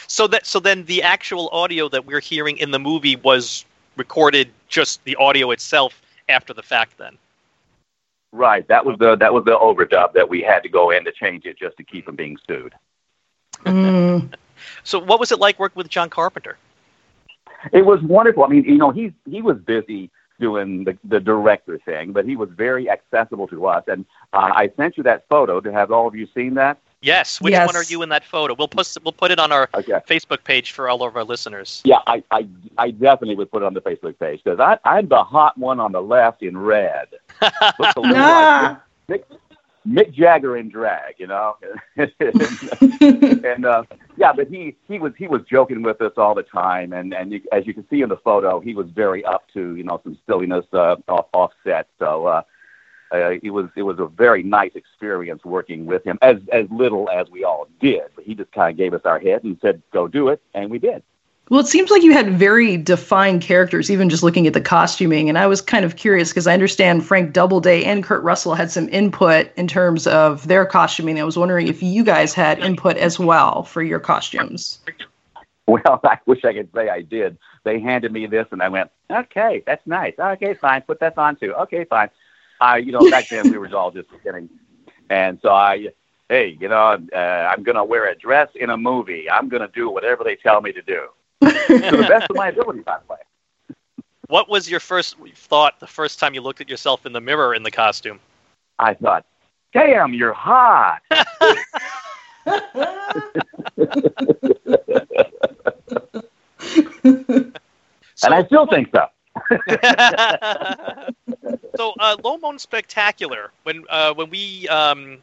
so 0.08 0.28
that 0.28 0.46
so 0.46 0.60
then 0.60 0.86
the 0.86 1.02
actual 1.02 1.50
audio 1.52 1.90
that 1.90 2.06
we're 2.06 2.20
hearing 2.20 2.58
in 2.58 2.70
the 2.72 2.80
movie 2.80 3.16
was 3.16 3.66
recorded 3.96 4.50
just 4.68 5.04
the 5.04 5.16
audio 5.16 5.50
itself 5.52 6.02
after 6.28 6.54
the 6.54 6.64
fact 6.64 6.98
then. 6.98 7.18
Right. 8.32 8.68
That 8.68 8.86
was 8.86 8.98
the 9.00 9.16
that 9.18 9.34
was 9.34 9.44
the 9.46 9.58
overdub 9.58 10.14
that 10.14 10.30
we 10.30 10.42
had 10.42 10.62
to 10.64 10.70
go 10.70 10.92
in 10.92 11.04
to 11.06 11.12
change 11.12 11.46
it 11.46 11.58
just 11.58 11.78
to 11.78 11.84
keep 11.84 12.06
from 12.06 12.16
being 12.16 12.38
sued. 12.48 12.74
Mm. 13.66 14.34
so 14.84 15.00
what 15.00 15.20
was 15.20 15.32
it 15.32 15.40
like 15.40 15.60
working 15.60 15.80
with 15.80 15.90
John 15.90 16.10
Carpenter? 16.10 16.58
It 17.74 17.86
was 17.86 18.02
wonderful. 18.02 18.44
I 18.44 18.48
mean, 18.48 18.64
you 18.66 18.78
know, 18.78 18.92
he's 18.92 19.12
he 19.30 19.42
was 19.42 19.58
busy 19.58 20.12
doing 20.40 20.86
the, 20.86 20.98
the 21.04 21.20
director 21.20 21.78
thing, 21.80 22.14
but 22.14 22.26
he 22.26 22.36
was 22.36 22.50
very 22.52 22.90
accessible 22.90 23.48
to 23.48 23.66
us. 23.68 23.84
And 23.88 24.06
uh, 24.32 24.52
I 24.56 24.72
sent 24.78 24.98
you 24.98 25.04
that 25.04 25.28
photo 25.28 25.60
to 25.60 25.72
have 25.72 25.92
all 25.92 26.08
of 26.08 26.16
you 26.16 26.28
seen 26.34 26.54
that. 26.54 26.80
Yes. 27.02 27.40
Which 27.40 27.52
yes. 27.52 27.66
one 27.66 27.76
are 27.76 27.84
you 27.84 28.02
in 28.02 28.10
that 28.10 28.26
photo? 28.26 28.56
We'll 28.58 28.68
put 28.68 28.96
we'll 29.04 29.14
put 29.14 29.32
it 29.32 29.40
on 29.40 29.52
our 29.52 29.70
okay. 29.74 30.02
Facebook 30.08 30.44
page 30.44 30.72
for 30.72 30.90
all 30.90 31.04
of 31.04 31.16
our 31.16 31.24
listeners. 31.24 31.82
Yeah, 31.86 32.00
I, 32.08 32.24
I, 32.32 32.48
I 32.78 32.92
definitely 32.92 33.36
would 33.36 33.52
put 33.52 33.64
it 33.64 33.66
on 33.66 33.74
the 33.74 33.82
Facebook 33.82 34.20
page 34.20 34.42
because 34.44 34.60
I 34.60 34.78
I'm 34.84 35.08
the 35.08 35.24
hot 35.24 35.58
one 35.58 35.80
on 35.80 35.94
the 35.94 36.02
left 36.02 36.44
in 36.44 36.58
red. 36.58 37.08
Looks 37.42 37.94
a 37.96 38.00
little 38.02 38.18
like 38.18 38.78
Mick, 39.08 39.24
Mick 39.88 40.14
Jagger 40.14 40.58
in 40.58 40.70
drag, 40.70 41.16
you 41.18 41.28
know. 41.28 41.56
and 41.98 43.66
uh, 43.66 43.84
yeah, 44.18 44.34
but 44.34 44.50
he 44.50 44.76
he 44.88 45.00
was 45.00 45.14
he 45.18 45.28
was 45.28 45.42
joking 45.50 45.82
with 45.82 46.02
us 46.02 46.14
all 46.18 46.36
the 46.36 46.44
time, 46.44 46.92
and 46.92 47.14
and 47.14 47.32
you, 47.32 47.42
as 47.54 47.66
you 47.66 47.74
can 47.74 47.88
see 47.90 48.02
in 48.02 48.10
the 48.10 48.18
photo, 48.18 48.60
he 48.60 48.76
was 48.76 48.88
very 48.90 49.24
up 49.24 49.44
to 49.54 49.76
you 49.76 49.86
know 49.86 50.02
some 50.04 50.18
silliness 50.28 50.66
uh, 50.74 50.98
off 51.08 51.28
offset. 51.34 51.88
So. 51.98 52.26
uh 52.26 52.42
uh, 53.12 53.32
it 53.42 53.52
was 53.52 53.70
it 53.76 53.84
was 53.84 54.00
a 54.00 54.06
very 54.06 54.44
nice 54.44 54.76
experience 54.76 55.44
working 55.44 55.86
with 55.86 56.04
him. 56.04 56.18
As 56.22 56.38
as 56.52 56.70
little 56.70 57.10
as 57.10 57.30
we 57.30 57.44
all 57.44 57.68
did, 57.80 58.04
but 58.16 58.24
he 58.24 58.36
just 58.36 58.52
kind 58.52 58.72
of 58.72 58.78
gave 58.78 58.94
us 58.94 59.02
our 59.06 59.20
head 59.20 59.44
and 59.44 59.58
said, 59.62 59.82
"Go 59.92 60.08
do 60.08 60.30
it," 60.30 60.42
and 60.54 60.70
we 60.70 60.80
did. 60.80 61.04
Well, 61.50 61.60
it 61.60 61.68
seems 61.68 61.90
like 61.90 62.04
you 62.04 62.14
had 62.14 62.30
very 62.30 62.78
defined 62.78 63.42
characters, 63.42 63.90
even 63.90 64.10
just 64.10 64.22
looking 64.22 64.46
at 64.46 64.54
the 64.54 64.62
costuming. 64.62 65.30
And 65.30 65.38
I 65.38 65.48
was 65.48 65.62
kind 65.62 65.84
of 65.84 65.96
curious 65.96 66.30
because 66.30 66.46
I 66.46 66.54
understand 66.54 67.04
Frank 67.04 67.34
Doubleday 67.34 67.84
and 67.84 68.04
Kurt 68.04 68.22
Russell 68.22 68.54
had 68.54 68.70
some 68.70 68.88
input 68.90 69.52
in 69.56 69.68
terms 69.68 70.06
of 70.06 70.48
their 70.48 70.64
costuming. 70.68 71.20
I 71.20 71.24
was 71.24 71.38
wondering 71.38 71.68
if 71.68 71.82
you 71.82 72.04
guys 72.04 72.36
had 72.36 72.60
input 72.60 72.98
as 72.98 73.18
well 73.18 73.64
for 73.64 73.82
your 73.82 74.00
costumes. 74.00 74.78
Well, 75.66 76.00
I 76.04 76.20
wish 76.28 76.46
I 76.46 76.54
could 76.54 76.70
say 76.74 76.88
I 76.88 77.02
did. 77.02 77.40
They 77.64 77.80
handed 77.80 78.12
me 78.12 78.28
this, 78.28 78.46
and 78.52 78.62
I 78.62 78.70
went, 78.70 78.92
"Okay, 79.10 79.64
that's 79.66 79.86
nice. 79.88 80.14
Okay, 80.20 80.54
fine. 80.54 80.84
Put 80.84 81.00
that 81.00 81.18
on 81.18 81.36
too. 81.36 81.54
Okay, 81.56 81.84
fine." 81.84 82.10
I, 82.60 82.78
you 82.78 82.92
know, 82.92 83.10
back 83.10 83.30
then 83.30 83.52
we 83.52 83.58
were 83.58 83.74
all 83.76 83.92
just 83.92 84.10
kidding. 84.24 84.50
And 85.10 85.40
so 85.42 85.50
I, 85.50 85.90
hey, 86.28 86.58
you 86.60 86.68
know, 86.68 86.98
uh, 87.14 87.18
I'm 87.18 87.64
going 87.64 87.76
to 87.76 87.84
wear 87.84 88.08
a 88.10 88.16
dress 88.16 88.50
in 88.56 88.70
a 88.70 88.78
movie. 88.78 89.30
I'm 89.30 89.50
going 89.50 89.62
to 89.62 89.68
do 89.74 89.90
whatever 89.90 90.24
they 90.24 90.36
tell 90.36 90.62
me 90.62 90.72
to 90.74 90.82
do. 90.82 91.08
to 91.42 91.48
the 91.48 92.06
best 92.08 92.30
of 92.30 92.36
my 92.36 92.50
ability, 92.50 92.82
by 92.82 92.98
the 93.00 93.14
way. 93.14 93.20
What 94.28 94.48
was 94.50 94.70
your 94.70 94.80
first 94.80 95.18
thought 95.36 95.80
the 95.80 95.88
first 95.88 96.20
time 96.20 96.36
you 96.36 96.42
looked 96.42 96.62
at 96.62 96.70
yourself 96.70 97.06
in 97.06 97.14
the 97.14 97.22
mirror 97.22 97.56
in 97.56 97.64
the 97.64 97.72
costume? 97.72 98.20
I 98.78 98.94
thought, 98.94 99.26
damn, 99.74 100.14
you're 100.14 100.34
hot. 100.34 101.02
and 101.10 101.24
I 108.24 108.44
still 108.46 108.68
think 108.68 108.90
so. 108.94 109.08
So 111.80 111.94
uh, 111.98 112.18
Low 112.22 112.38
Moan 112.38 112.60
Spectacular. 112.60 113.52
When 113.64 113.86
uh, 113.90 114.14
when 114.14 114.30
we 114.30 114.68
um, 114.68 115.20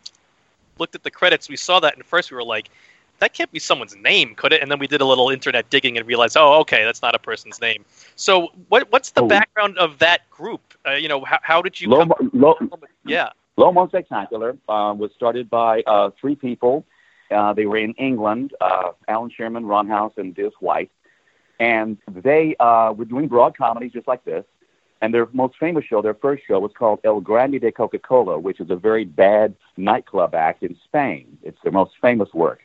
looked 0.79 0.95
at 0.95 1.03
the 1.03 1.11
credits, 1.11 1.51
we 1.51 1.57
saw 1.57 1.81
that, 1.81 1.95
and 1.95 2.03
first 2.03 2.31
we 2.31 2.35
were 2.35 2.43
like, 2.43 2.71
"That 3.19 3.35
can't 3.35 3.53
be 3.53 3.59
someone's 3.59 3.95
name, 3.95 4.35
could 4.35 4.55
it?" 4.55 4.63
And 4.63 4.71
then 4.71 4.79
we 4.79 4.87
did 4.87 5.03
a 5.03 5.05
little 5.05 5.29
internet 5.29 5.69
digging 5.69 5.99
and 5.99 6.07
realized, 6.07 6.35
"Oh, 6.35 6.61
okay, 6.61 6.83
that's 6.83 7.03
not 7.03 7.15
a 7.15 7.19
person's 7.19 7.61
name." 7.61 7.85
So, 8.15 8.53
what 8.69 8.91
what's 8.91 9.11
the 9.11 9.21
oh. 9.23 9.29
background 9.29 9.77
of 9.77 9.99
that 9.99 10.31
group? 10.31 10.63
Uh, 10.87 10.93
you 10.93 11.09
know, 11.09 11.27
how, 11.27 11.39
how 11.43 11.61
did 11.61 11.79
you? 11.79 11.91
Low, 11.91 12.07
come- 12.07 12.31
low, 12.33 12.55
yeah. 13.05 13.29
Low 13.59 13.71
Moan 13.71 13.89
Spectacular 13.89 14.57
uh, 14.67 14.95
was 14.97 15.11
started 15.15 15.51
by 15.51 15.83
uh, 15.83 16.09
three 16.19 16.37
people. 16.37 16.87
Uh, 17.31 17.53
they 17.53 17.67
were 17.67 17.77
in 17.77 17.93
England: 17.99 18.55
Alan 19.09 19.29
Shearman, 19.29 19.67
Ron 19.67 19.89
House, 19.89 20.15
and 20.17 20.35
Diz 20.35 20.53
White 20.61 20.91
and 21.59 21.99
they 22.09 22.57
uh, 22.61 22.93
were 22.97 23.05
doing 23.05 23.29
broad 23.29 23.57
comedies 23.57 23.93
just 23.93 24.09
like 24.09 24.25
this. 24.25 24.45
And 25.03 25.13
their 25.13 25.29
most 25.33 25.57
famous 25.59 25.85
show, 25.85 26.01
their 26.01 26.15
first 26.15 26.45
show, 26.47 26.59
was 26.59 26.73
called 26.77 27.01
El 27.05 27.21
Grande 27.21 27.61
de 27.61 27.71
Coca 27.71 27.99
Cola, 27.99 28.39
which 28.39 28.61
is 28.61 28.71
a 28.71 28.77
very 28.77 29.05
bad 29.05 29.55
nightclub 29.77 30.35
act 30.35 30.63
in 30.63 30.77
Spain. 30.85 31.37
It's 31.43 31.59
their 31.63 31.73
most 31.73 31.93
famous 32.01 32.33
work. 32.33 32.61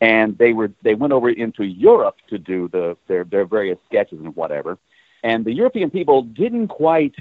And 0.00 0.36
they 0.38 0.52
were 0.52 0.72
they 0.82 0.96
went 0.96 1.12
over 1.12 1.30
into 1.30 1.64
Europe 1.64 2.16
to 2.30 2.38
do 2.38 2.68
the 2.68 2.96
their 3.06 3.22
their 3.22 3.44
various 3.44 3.78
sketches 3.86 4.18
and 4.18 4.34
whatever. 4.34 4.76
And 5.22 5.44
the 5.44 5.52
European 5.52 5.90
people 5.90 6.22
didn't 6.22 6.68
quite 6.68 7.14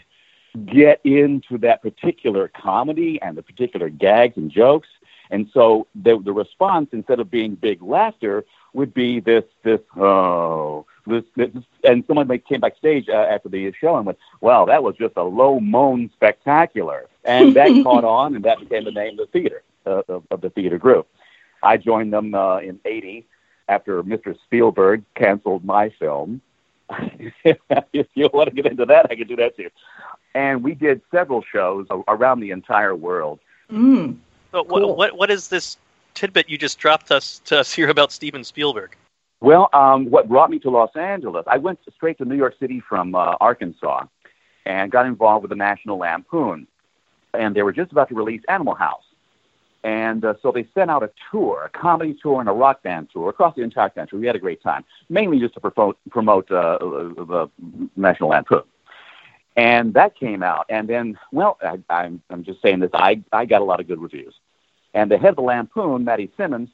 get 0.65 0.99
into 1.03 1.59
that 1.59 1.83
particular 1.83 2.47
comedy 2.47 3.21
and 3.21 3.37
the 3.37 3.43
particular 3.43 3.89
gags 3.89 4.37
and 4.37 4.49
jokes. 4.51 4.89
And 5.29 5.49
so 5.53 5.87
the, 5.95 6.19
the 6.19 6.33
response, 6.33 6.89
instead 6.91 7.19
of 7.19 7.31
being 7.31 7.55
big 7.55 7.81
laughter, 7.81 8.43
would 8.73 8.93
be 8.93 9.19
this 9.19 9.43
this 9.63 9.79
oh 9.95 10.85
this, 11.05 11.23
this 11.35 11.49
and 11.83 12.03
someone 12.07 12.27
came 12.39 12.61
backstage 12.61 13.09
uh, 13.09 13.13
after 13.13 13.49
the 13.49 13.71
show 13.79 13.97
and 13.97 14.05
went, 14.05 14.17
"Wow, 14.41 14.65
that 14.65 14.83
was 14.83 14.95
just 14.95 15.13
a 15.17 15.23
low 15.23 15.59
moan 15.59 16.09
spectacular," 16.13 17.07
and 17.23 17.53
that 17.55 17.67
caught 17.83 18.03
on, 18.03 18.35
and 18.35 18.45
that 18.45 18.59
became 18.59 18.85
the 18.85 18.91
name 18.91 19.19
of 19.19 19.31
the 19.31 19.39
theater 19.39 19.63
uh, 19.85 20.01
of, 20.07 20.23
of 20.31 20.41
the 20.41 20.49
theater 20.49 20.77
group. 20.77 21.07
I 21.63 21.77
joined 21.77 22.13
them 22.13 22.33
uh, 22.33 22.59
in 22.59 22.79
'80 22.85 23.25
after 23.67 24.03
Mr. 24.03 24.37
Spielberg 24.45 25.03
canceled 25.15 25.63
my 25.63 25.89
film. 25.89 26.41
if 27.43 28.07
you 28.13 28.29
want 28.33 28.49
to 28.49 28.55
get 28.55 28.65
into 28.65 28.85
that, 28.85 29.07
I 29.09 29.15
can 29.15 29.27
do 29.27 29.37
that 29.37 29.55
too. 29.55 29.69
And 30.35 30.63
we 30.63 30.75
did 30.75 31.01
several 31.11 31.41
shows 31.41 31.87
around 32.07 32.41
the 32.41 32.51
entire 32.51 32.95
world. 32.95 33.39
Mm, 33.71 34.17
so 34.51 34.63
cool. 34.63 34.87
what, 34.87 34.97
what 34.97 35.17
what 35.17 35.31
is 35.31 35.47
this 35.47 35.77
tidbit 36.13 36.49
you 36.49 36.57
just 36.57 36.77
dropped 36.79 37.11
us 37.11 37.39
to 37.45 37.59
us 37.59 37.73
here 37.73 37.89
about 37.89 38.11
Steven 38.11 38.43
Spielberg? 38.43 38.95
Well, 39.41 39.69
um, 39.73 40.05
what 40.11 40.29
brought 40.29 40.51
me 40.51 40.59
to 40.59 40.69
Los 40.69 40.95
Angeles, 40.95 41.43
I 41.47 41.57
went 41.57 41.79
straight 41.95 42.19
to 42.19 42.25
New 42.25 42.35
York 42.35 42.53
City 42.59 42.79
from 42.87 43.15
uh, 43.15 43.35
Arkansas 43.41 44.05
and 44.67 44.91
got 44.91 45.07
involved 45.07 45.41
with 45.41 45.49
the 45.49 45.55
National 45.55 45.97
Lampoon. 45.97 46.67
And 47.33 47.55
they 47.55 47.63
were 47.63 47.71
just 47.71 47.91
about 47.91 48.09
to 48.09 48.15
release 48.15 48.43
Animal 48.47 48.75
House. 48.75 49.03
And 49.83 50.23
uh, 50.23 50.35
so 50.43 50.51
they 50.51 50.67
sent 50.75 50.91
out 50.91 51.01
a 51.01 51.09
tour, 51.31 51.63
a 51.63 51.69
comedy 51.69 52.15
tour 52.21 52.39
and 52.39 52.47
a 52.47 52.51
rock 52.51 52.83
band 52.83 53.09
tour 53.11 53.29
across 53.29 53.55
the 53.55 53.63
entire 53.63 53.89
country. 53.89 54.19
We 54.19 54.27
had 54.27 54.35
a 54.35 54.39
great 54.39 54.61
time, 54.61 54.85
mainly 55.09 55.39
just 55.39 55.55
to 55.55 55.59
promote, 55.59 55.97
promote 56.11 56.51
uh, 56.51 56.77
the 56.79 57.49
National 57.95 58.29
Lampoon. 58.29 58.61
And 59.55 59.95
that 59.95 60.15
came 60.15 60.43
out. 60.43 60.67
And 60.69 60.87
then, 60.87 61.17
well, 61.31 61.57
I, 61.63 61.79
I'm, 61.89 62.21
I'm 62.29 62.43
just 62.43 62.61
saying 62.61 62.79
this, 62.79 62.91
I, 62.93 63.23
I 63.31 63.45
got 63.45 63.61
a 63.61 63.65
lot 63.65 63.79
of 63.79 63.87
good 63.87 63.99
reviews. 63.99 64.35
And 64.93 65.09
the 65.09 65.17
head 65.17 65.31
of 65.31 65.35
the 65.37 65.41
Lampoon, 65.41 66.03
Matty 66.03 66.31
Simmons, 66.37 66.69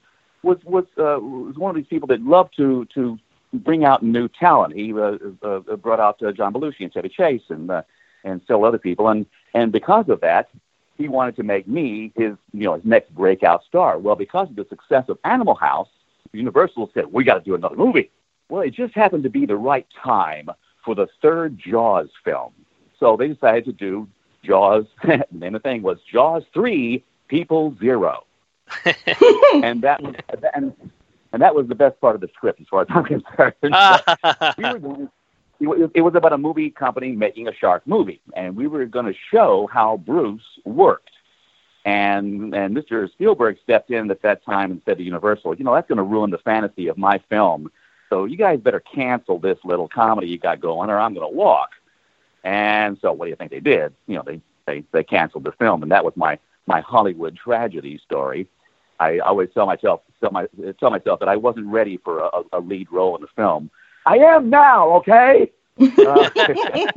was 0.47 0.57
was 0.63 0.85
uh, 0.97 1.19
was 1.19 1.57
one 1.57 1.69
of 1.69 1.75
these 1.75 1.87
people 1.87 2.07
that 2.07 2.21
loved 2.21 2.55
to 2.57 2.85
to 2.95 3.19
bring 3.53 3.85
out 3.85 4.01
new 4.01 4.27
talent. 4.27 4.73
He 4.73 4.93
uh, 4.93 5.17
uh, 5.43 5.59
brought 5.75 5.99
out 5.99 6.23
uh, 6.23 6.31
John 6.31 6.53
Belushi 6.53 6.81
and 6.81 6.93
Chevy 6.93 7.09
Chase 7.09 7.43
and 7.49 7.69
uh, 7.69 7.83
and 8.23 8.41
several 8.47 8.65
other 8.65 8.79
people, 8.79 9.09
and 9.09 9.25
and 9.53 9.71
because 9.71 10.09
of 10.09 10.21
that, 10.21 10.49
he 10.97 11.07
wanted 11.07 11.35
to 11.35 11.43
make 11.43 11.67
me 11.67 12.11
his 12.15 12.35
you 12.53 12.63
know 12.63 12.75
his 12.75 12.85
next 12.85 13.13
breakout 13.13 13.63
star. 13.65 13.99
Well, 13.99 14.15
because 14.15 14.49
of 14.49 14.55
the 14.55 14.65
success 14.69 15.05
of 15.09 15.19
Animal 15.25 15.55
House, 15.55 15.89
Universal 16.31 16.91
said 16.93 17.05
we 17.11 17.23
got 17.23 17.35
to 17.35 17.43
do 17.43 17.53
another 17.53 17.75
movie. 17.75 18.09
Well, 18.49 18.61
it 18.61 18.73
just 18.73 18.93
happened 18.93 19.23
to 19.23 19.29
be 19.29 19.45
the 19.45 19.57
right 19.57 19.85
time 20.01 20.49
for 20.83 20.95
the 20.95 21.07
third 21.21 21.59
Jaws 21.59 22.07
film, 22.23 22.53
so 22.99 23.17
they 23.17 23.27
decided 23.27 23.65
to 23.65 23.73
do 23.73 24.07
Jaws. 24.43 24.85
the 25.03 25.25
name 25.31 25.55
of 25.55 25.61
the 25.61 25.69
thing 25.69 25.81
was 25.81 25.97
Jaws 26.09 26.43
three, 26.53 27.03
People 27.27 27.75
Zero. 27.79 28.23
And 28.85 29.81
that 29.81 30.01
was 30.01 30.15
and, 30.53 30.73
and 31.33 31.41
that 31.41 31.55
was 31.55 31.67
the 31.67 31.75
best 31.75 31.99
part 32.01 32.15
of 32.15 32.21
the 32.21 32.29
script 32.33 32.61
as 32.61 32.67
far 32.67 32.81
as 32.81 32.87
I'm 32.89 33.03
concerned. 33.03 33.53
we 34.57 34.63
were 34.63 34.79
going, 34.79 35.09
it 35.59 36.01
was 36.01 36.13
about 36.15 36.33
a 36.33 36.37
movie 36.37 36.69
company 36.69 37.13
making 37.13 37.47
a 37.47 37.53
shark 37.53 37.85
movie, 37.87 38.21
and 38.35 38.55
we 38.55 38.67
were 38.67 38.85
going 38.85 39.05
to 39.05 39.15
show 39.31 39.67
how 39.71 39.97
Bruce 39.97 40.59
worked. 40.65 41.11
And 41.85 42.53
and 42.53 42.75
Mr. 42.75 43.09
Spielberg 43.11 43.57
stepped 43.63 43.91
in 43.91 44.11
at 44.11 44.21
that 44.21 44.43
time 44.45 44.71
and 44.71 44.81
said 44.85 44.97
to 44.97 45.03
Universal, 45.03 45.55
you 45.55 45.63
know, 45.63 45.73
that's 45.73 45.87
going 45.87 45.97
to 45.97 46.03
ruin 46.03 46.31
the 46.31 46.37
fantasy 46.39 46.87
of 46.87 46.97
my 46.97 47.19
film. 47.29 47.71
So 48.09 48.25
you 48.25 48.37
guys 48.37 48.59
better 48.59 48.79
cancel 48.81 49.39
this 49.39 49.57
little 49.63 49.87
comedy 49.87 50.27
you 50.27 50.37
got 50.37 50.59
going, 50.59 50.89
or 50.89 50.99
I'm 50.99 51.13
going 51.13 51.29
to 51.29 51.35
walk. 51.35 51.71
And 52.43 52.97
so, 53.01 53.11
what 53.11 53.25
do 53.25 53.29
you 53.29 53.35
think 53.35 53.51
they 53.51 53.59
did? 53.59 53.93
You 54.07 54.15
know, 54.15 54.23
they 54.25 54.41
they 54.65 54.83
they 54.91 55.03
canceled 55.03 55.45
the 55.45 55.51
film, 55.53 55.81
and 55.81 55.91
that 55.91 56.05
was 56.05 56.13
my 56.15 56.37
my 56.67 56.81
Hollywood 56.81 57.35
tragedy 57.35 57.99
story. 58.03 58.47
I 58.99 59.19
always 59.19 59.49
tell 59.53 59.65
myself 59.65 60.01
tell 60.19 60.31
my 60.31 60.47
tell 60.79 60.89
myself 60.89 61.19
that 61.19 61.29
I 61.29 61.35
wasn't 61.35 61.67
ready 61.67 61.97
for 61.97 62.19
a, 62.19 62.41
a 62.53 62.59
lead 62.59 62.91
role 62.91 63.15
in 63.15 63.21
the 63.21 63.27
film. 63.35 63.69
I 64.05 64.17
am 64.17 64.49
now, 64.49 64.89
okay. 64.97 65.51
Uh, 65.79 66.29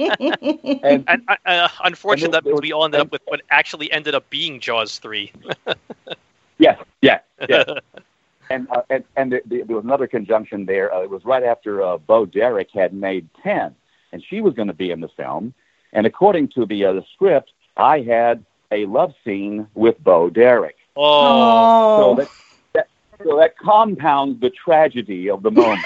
and, 0.82 1.04
and 1.06 1.22
uh, 1.28 1.36
uh 1.44 1.68
unfortunately, 1.84 2.38
and 2.38 2.54
was, 2.54 2.62
we 2.62 2.72
all 2.72 2.84
ended 2.84 3.00
and, 3.00 3.08
up 3.08 3.12
with 3.12 3.22
what 3.26 3.42
actually 3.50 3.92
ended 3.92 4.14
up 4.14 4.30
being 4.30 4.60
Jaws 4.60 4.98
three. 4.98 5.32
yes, 6.58 6.78
yes, 7.02 7.22
yes. 7.48 7.68
and 8.50 8.68
uh, 8.70 8.82
and 8.88 9.04
and 9.16 9.32
there, 9.32 9.42
there 9.44 9.76
was 9.76 9.84
another 9.84 10.06
conjunction 10.06 10.66
there. 10.66 10.92
Uh, 10.92 11.02
it 11.02 11.10
was 11.10 11.24
right 11.24 11.42
after 11.42 11.82
uh, 11.82 11.98
Bo 11.98 12.24
Derek 12.24 12.70
had 12.72 12.94
made 12.94 13.28
Ten, 13.42 13.74
and 14.12 14.24
she 14.28 14.40
was 14.40 14.54
going 14.54 14.68
to 14.68 14.74
be 14.74 14.90
in 14.90 15.00
the 15.00 15.08
film. 15.08 15.52
And 15.92 16.06
according 16.06 16.48
to 16.48 16.64
the 16.64 16.84
uh, 16.84 16.92
the 16.94 17.04
script, 17.12 17.52
I 17.76 18.00
had 18.00 18.44
a 18.70 18.86
love 18.86 19.14
scene 19.24 19.66
with 19.74 20.02
Bo 20.02 20.30
Derek. 20.30 20.76
Oh, 20.96 21.96
so 21.96 22.14
that, 22.16 22.28
that 22.74 22.88
so 23.24 23.36
that 23.38 23.56
compounds 23.58 24.40
the 24.40 24.50
tragedy 24.50 25.30
of 25.30 25.42
the 25.42 25.50
moment. 25.50 25.84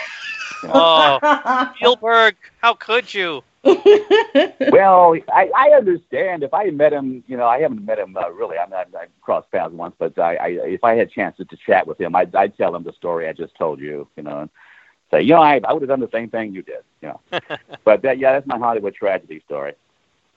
oh, 0.64 1.68
Spielberg, 1.76 2.36
how 2.60 2.74
could 2.74 3.12
you? 3.12 3.42
well, 3.64 5.16
I, 5.32 5.50
I 5.56 5.70
understand. 5.74 6.42
If 6.42 6.52
I 6.52 6.68
met 6.70 6.92
him, 6.92 7.24
you 7.26 7.36
know, 7.36 7.46
I 7.46 7.60
haven't 7.60 7.84
met 7.84 7.98
him 7.98 8.14
uh, 8.16 8.30
really. 8.30 8.58
I'm 8.58 8.70
not. 8.70 8.88
I 8.94 9.06
crossed 9.22 9.50
paths 9.50 9.72
once, 9.72 9.94
but 9.98 10.18
I, 10.18 10.36
I, 10.36 10.48
if 10.48 10.84
I 10.84 10.94
had 10.94 11.10
chances 11.10 11.46
to, 11.48 11.56
to 11.56 11.62
chat 11.64 11.86
with 11.86 11.98
him, 11.98 12.14
I'd, 12.14 12.34
I'd 12.34 12.56
tell 12.58 12.74
him 12.74 12.82
the 12.82 12.92
story 12.92 13.26
I 13.26 13.32
just 13.32 13.54
told 13.54 13.80
you. 13.80 14.06
You 14.16 14.22
know, 14.22 14.40
and 14.40 14.50
say, 15.10 15.22
you 15.22 15.34
know, 15.34 15.42
I, 15.42 15.60
I 15.64 15.72
would 15.72 15.82
have 15.82 15.88
done 15.88 16.00
the 16.00 16.10
same 16.12 16.28
thing 16.28 16.52
you 16.52 16.62
did. 16.62 16.82
You 17.00 17.08
know, 17.08 17.40
but 17.84 18.02
that, 18.02 18.18
yeah, 18.18 18.32
that's 18.32 18.46
my 18.46 18.58
Hollywood 18.58 18.94
tragedy 18.94 19.42
story. 19.46 19.72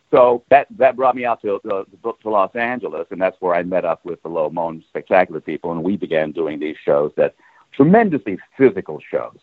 So 0.09 0.43
that 0.49 0.67
that 0.77 0.95
brought 0.95 1.15
me 1.15 1.25
out 1.25 1.41
to, 1.41 1.55
uh, 1.69 1.83
to 2.21 2.29
Los 2.29 2.55
Angeles, 2.55 3.07
and 3.11 3.21
that's 3.21 3.35
where 3.41 3.53
I 3.53 3.63
met 3.63 3.83
up 3.83 4.05
with 4.05 4.21
the 4.23 4.29
Low 4.29 4.49
Moan 4.49 4.83
Spectacular 4.87 5.41
people, 5.41 5.71
and 5.71 5.83
we 5.83 5.97
began 5.97 6.31
doing 6.31 6.59
these 6.59 6.77
shows 6.83 7.11
that 7.17 7.35
tremendously 7.73 8.39
physical 8.57 9.01
shows. 9.11 9.37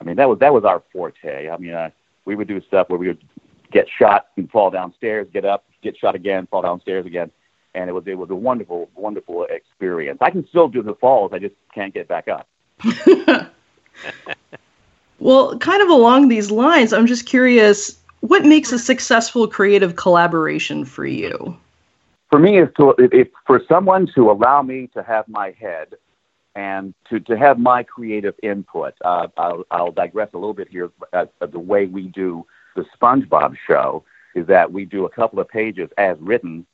I 0.00 0.04
mean, 0.04 0.16
that 0.16 0.28
was 0.28 0.38
that 0.38 0.54
was 0.54 0.64
our 0.64 0.82
forte. 0.92 1.50
I 1.50 1.56
mean, 1.58 1.72
uh, 1.72 1.90
we 2.24 2.34
would 2.34 2.48
do 2.48 2.62
stuff 2.62 2.88
where 2.88 2.98
we 2.98 3.08
would 3.08 3.22
get 3.72 3.86
shot 3.98 4.28
and 4.36 4.50
fall 4.50 4.70
downstairs, 4.70 5.28
get 5.32 5.44
up, 5.44 5.64
get 5.82 5.96
shot 5.96 6.14
again, 6.14 6.46
fall 6.46 6.62
downstairs 6.62 7.04
again, 7.04 7.30
and 7.74 7.90
it 7.90 7.92
was 7.92 8.04
it 8.06 8.16
was 8.16 8.30
a 8.30 8.34
wonderful, 8.34 8.88
wonderful 8.94 9.44
experience. 9.44 10.18
I 10.20 10.30
can 10.30 10.46
still 10.48 10.68
do 10.68 10.82
the 10.82 10.94
falls, 10.94 11.32
I 11.32 11.38
just 11.38 11.54
can't 11.74 11.92
get 11.92 12.08
back 12.08 12.28
up. 12.28 12.48
well, 15.18 15.58
kind 15.58 15.82
of 15.82 15.88
along 15.88 16.28
these 16.28 16.50
lines, 16.50 16.92
I'm 16.92 17.06
just 17.06 17.26
curious, 17.26 17.98
what 18.28 18.44
makes 18.44 18.72
a 18.72 18.78
successful 18.78 19.48
creative 19.48 19.96
collaboration 19.96 20.84
for 20.84 21.06
you? 21.06 21.56
For 22.30 22.38
me, 22.38 22.58
is 22.58 22.68
to 22.78 22.94
if 22.98 23.28
for 23.46 23.62
someone 23.68 24.08
to 24.14 24.30
allow 24.30 24.62
me 24.62 24.88
to 24.94 25.02
have 25.02 25.28
my 25.28 25.54
head 25.58 25.94
and 26.56 26.94
to, 27.10 27.20
to 27.20 27.36
have 27.36 27.58
my 27.58 27.82
creative 27.82 28.34
input. 28.42 28.94
Uh, 29.04 29.28
I'll, 29.36 29.64
I'll 29.70 29.92
digress 29.92 30.30
a 30.32 30.38
little 30.38 30.54
bit 30.54 30.68
here. 30.68 30.90
Uh, 31.12 31.26
the 31.40 31.58
way 31.58 31.84
we 31.86 32.08
do 32.08 32.46
the 32.74 32.84
SpongeBob 32.98 33.56
show 33.66 34.04
is 34.34 34.46
that 34.46 34.72
we 34.72 34.86
do 34.86 35.04
a 35.04 35.10
couple 35.10 35.38
of 35.38 35.48
pages 35.48 35.90
as 35.98 36.16
written, 36.18 36.66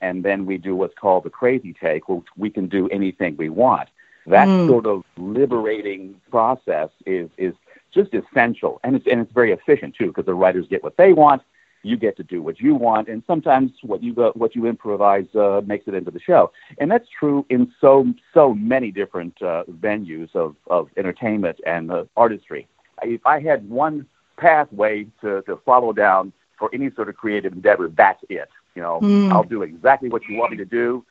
and 0.00 0.24
then 0.24 0.46
we 0.46 0.56
do 0.56 0.74
what's 0.74 0.94
called 0.94 1.24
the 1.24 1.30
crazy 1.30 1.74
take, 1.78 2.08
which 2.08 2.24
we 2.36 2.50
can 2.50 2.66
do 2.66 2.88
anything 2.88 3.36
we 3.36 3.50
want. 3.50 3.90
That 4.26 4.48
mm. 4.48 4.66
sort 4.68 4.86
of 4.86 5.04
liberating 5.16 6.20
process 6.30 6.88
is 7.04 7.28
is 7.36 7.54
just 8.00 8.12
essential, 8.20 8.72
and 8.84 8.90
it's 8.96 9.06
and 9.10 9.18
it's 9.22 9.34
very 9.40 9.52
efficient 9.58 9.92
too, 9.98 10.08
because 10.10 10.26
the 10.32 10.38
writers 10.42 10.66
get 10.74 10.80
what 10.86 10.96
they 11.02 11.12
want, 11.24 11.42
you 11.90 11.96
get 12.06 12.14
to 12.20 12.24
do 12.34 12.38
what 12.46 12.56
you 12.66 12.74
want, 12.88 13.04
and 13.12 13.18
sometimes 13.26 13.68
what 13.90 14.00
you 14.06 14.12
go, 14.20 14.26
what 14.42 14.50
you 14.56 14.62
improvise 14.74 15.28
uh, 15.44 15.60
makes 15.72 15.84
it 15.88 15.94
into 15.94 16.12
the 16.16 16.20
show. 16.30 16.42
And 16.80 16.86
that's 16.92 17.08
true 17.20 17.38
in 17.54 17.62
so 17.82 17.92
so 18.34 18.44
many 18.72 18.90
different 19.00 19.34
uh, 19.42 19.64
venues 19.86 20.30
of 20.34 20.50
of 20.76 20.82
entertainment 21.00 21.58
and 21.74 21.84
uh, 21.90 22.04
artistry. 22.24 22.62
If 23.02 23.22
I 23.34 23.40
had 23.40 23.60
one 23.68 24.06
pathway 24.36 24.94
to 25.22 25.30
to 25.48 25.54
follow 25.64 25.92
down 25.92 26.24
for 26.58 26.70
any 26.76 26.88
sort 26.96 27.08
of 27.10 27.14
creative 27.22 27.52
endeavor, 27.52 27.86
that's 28.02 28.22
it. 28.40 28.50
You 28.74 28.82
know, 28.82 29.00
mm. 29.00 29.32
I'll 29.32 29.50
do 29.56 29.62
exactly 29.62 30.08
what 30.08 30.22
you 30.28 30.34
want 30.40 30.50
me 30.54 30.58
to 30.58 30.70
do, 30.82 31.04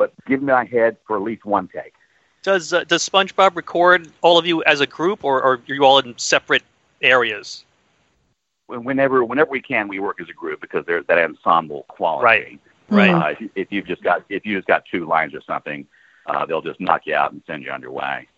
but 0.00 0.12
give 0.28 0.40
me 0.42 0.52
my 0.52 0.66
head 0.76 0.92
for 1.06 1.16
at 1.16 1.22
least 1.22 1.44
one 1.44 1.68
take. 1.68 1.94
Does 2.46 2.72
uh, 2.72 2.84
does 2.84 3.06
SpongeBob 3.06 3.56
record 3.56 4.08
all 4.22 4.38
of 4.38 4.46
you 4.46 4.62
as 4.62 4.80
a 4.80 4.86
group, 4.86 5.24
or, 5.24 5.42
or 5.42 5.54
are 5.54 5.60
you 5.66 5.84
all 5.84 5.98
in 5.98 6.16
separate 6.16 6.62
areas? 7.02 7.64
whenever 8.68 9.24
whenever 9.24 9.50
we 9.50 9.60
can, 9.60 9.88
we 9.88 9.98
work 9.98 10.20
as 10.20 10.28
a 10.28 10.32
group 10.32 10.60
because 10.60 10.86
there's 10.86 11.04
that 11.06 11.18
ensemble 11.18 11.84
quality. 11.88 12.24
Right. 12.24 12.60
Right. 12.88 13.10
Uh, 13.10 13.34
if, 13.40 13.50
if 13.56 13.72
you've 13.72 13.86
just 13.86 14.00
got 14.04 14.24
if 14.28 14.46
you 14.46 14.56
just 14.56 14.68
got 14.68 14.84
two 14.86 15.06
lines 15.06 15.34
or 15.34 15.40
something, 15.40 15.88
uh, 16.26 16.46
they'll 16.46 16.62
just 16.62 16.80
knock 16.80 17.02
you 17.04 17.16
out 17.16 17.32
and 17.32 17.42
send 17.48 17.64
you 17.64 17.72
on 17.72 17.82
your 17.82 17.90
way. 17.90 18.28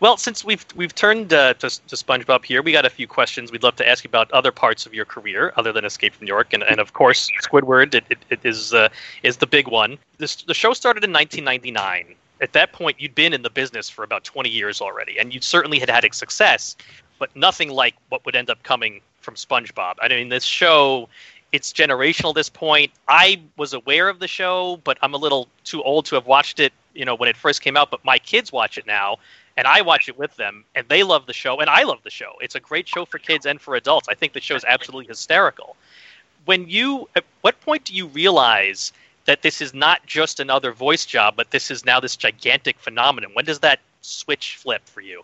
Well, 0.00 0.18
since 0.18 0.44
we've 0.44 0.66
we've 0.76 0.94
turned 0.94 1.32
uh, 1.32 1.54
to, 1.54 1.70
to 1.70 1.96
SpongeBob 1.96 2.44
here, 2.44 2.60
we 2.60 2.70
got 2.70 2.84
a 2.84 2.90
few 2.90 3.06
questions 3.06 3.50
we'd 3.50 3.62
love 3.62 3.76
to 3.76 3.88
ask 3.88 4.04
you 4.04 4.08
about 4.08 4.30
other 4.32 4.52
parts 4.52 4.84
of 4.84 4.92
your 4.92 5.06
career 5.06 5.54
other 5.56 5.72
than 5.72 5.86
Escape 5.86 6.12
from 6.12 6.26
New 6.26 6.32
York, 6.32 6.52
and, 6.52 6.62
and 6.64 6.80
of 6.80 6.92
course 6.92 7.30
Squidward 7.42 7.94
it, 7.94 8.04
it, 8.10 8.18
it 8.28 8.40
is 8.44 8.74
uh, 8.74 8.90
is 9.22 9.38
the 9.38 9.46
big 9.46 9.68
one. 9.68 9.96
This, 10.18 10.42
the 10.42 10.52
show 10.52 10.74
started 10.74 11.02
in 11.02 11.12
1999. 11.12 12.14
At 12.42 12.52
that 12.54 12.72
point, 12.72 13.00
you'd 13.00 13.14
been 13.14 13.32
in 13.32 13.42
the 13.42 13.50
business 13.50 13.88
for 13.88 14.02
about 14.02 14.24
20 14.24 14.50
years 14.50 14.80
already, 14.80 15.18
and 15.18 15.32
you 15.32 15.40
certainly 15.40 15.78
had 15.78 15.88
had 15.88 16.04
a 16.04 16.12
success, 16.12 16.76
but 17.20 17.34
nothing 17.36 17.70
like 17.70 17.94
what 18.08 18.26
would 18.26 18.34
end 18.34 18.50
up 18.50 18.60
coming 18.64 19.00
from 19.20 19.36
SpongeBob. 19.36 19.94
I 20.02 20.08
mean, 20.08 20.28
this 20.28 20.42
show, 20.42 21.08
it's 21.52 21.72
generational 21.72 22.30
at 22.30 22.34
this 22.34 22.48
point. 22.48 22.90
I 23.06 23.40
was 23.56 23.72
aware 23.72 24.08
of 24.08 24.18
the 24.18 24.26
show, 24.26 24.80
but 24.82 24.98
I'm 25.02 25.14
a 25.14 25.18
little 25.18 25.48
too 25.62 25.84
old 25.84 26.04
to 26.06 26.16
have 26.16 26.26
watched 26.26 26.58
it, 26.58 26.72
you 26.94 27.04
know, 27.04 27.14
when 27.14 27.28
it 27.28 27.36
first 27.36 27.62
came 27.62 27.76
out. 27.76 27.92
But 27.92 28.04
my 28.04 28.18
kids 28.18 28.50
watch 28.50 28.76
it 28.76 28.88
now, 28.88 29.18
and 29.56 29.68
I 29.68 29.82
watch 29.82 30.08
it 30.08 30.18
with 30.18 30.34
them, 30.34 30.64
and 30.74 30.88
they 30.88 31.04
love 31.04 31.26
the 31.26 31.32
show, 31.32 31.60
and 31.60 31.70
I 31.70 31.84
love 31.84 32.00
the 32.02 32.10
show. 32.10 32.32
It's 32.40 32.56
a 32.56 32.60
great 32.60 32.88
show 32.88 33.04
for 33.04 33.18
kids 33.18 33.46
and 33.46 33.60
for 33.60 33.76
adults. 33.76 34.08
I 34.08 34.14
think 34.14 34.32
the 34.32 34.40
show 34.40 34.56
is 34.56 34.64
absolutely 34.66 35.06
hysterical. 35.06 35.76
When 36.44 36.68
you, 36.68 37.08
at 37.14 37.24
what 37.42 37.60
point 37.60 37.84
do 37.84 37.94
you 37.94 38.08
realize 38.08 38.92
that 39.24 39.42
this 39.42 39.60
is 39.60 39.72
not 39.72 40.04
just 40.06 40.40
another 40.40 40.72
voice 40.72 41.06
job, 41.06 41.34
but 41.36 41.50
this 41.50 41.70
is 41.70 41.84
now 41.84 42.00
this 42.00 42.16
gigantic 42.16 42.78
phenomenon? 42.78 43.30
When 43.34 43.44
does 43.44 43.60
that 43.60 43.80
switch 44.00 44.56
flip 44.56 44.82
for 44.86 45.00
you? 45.00 45.22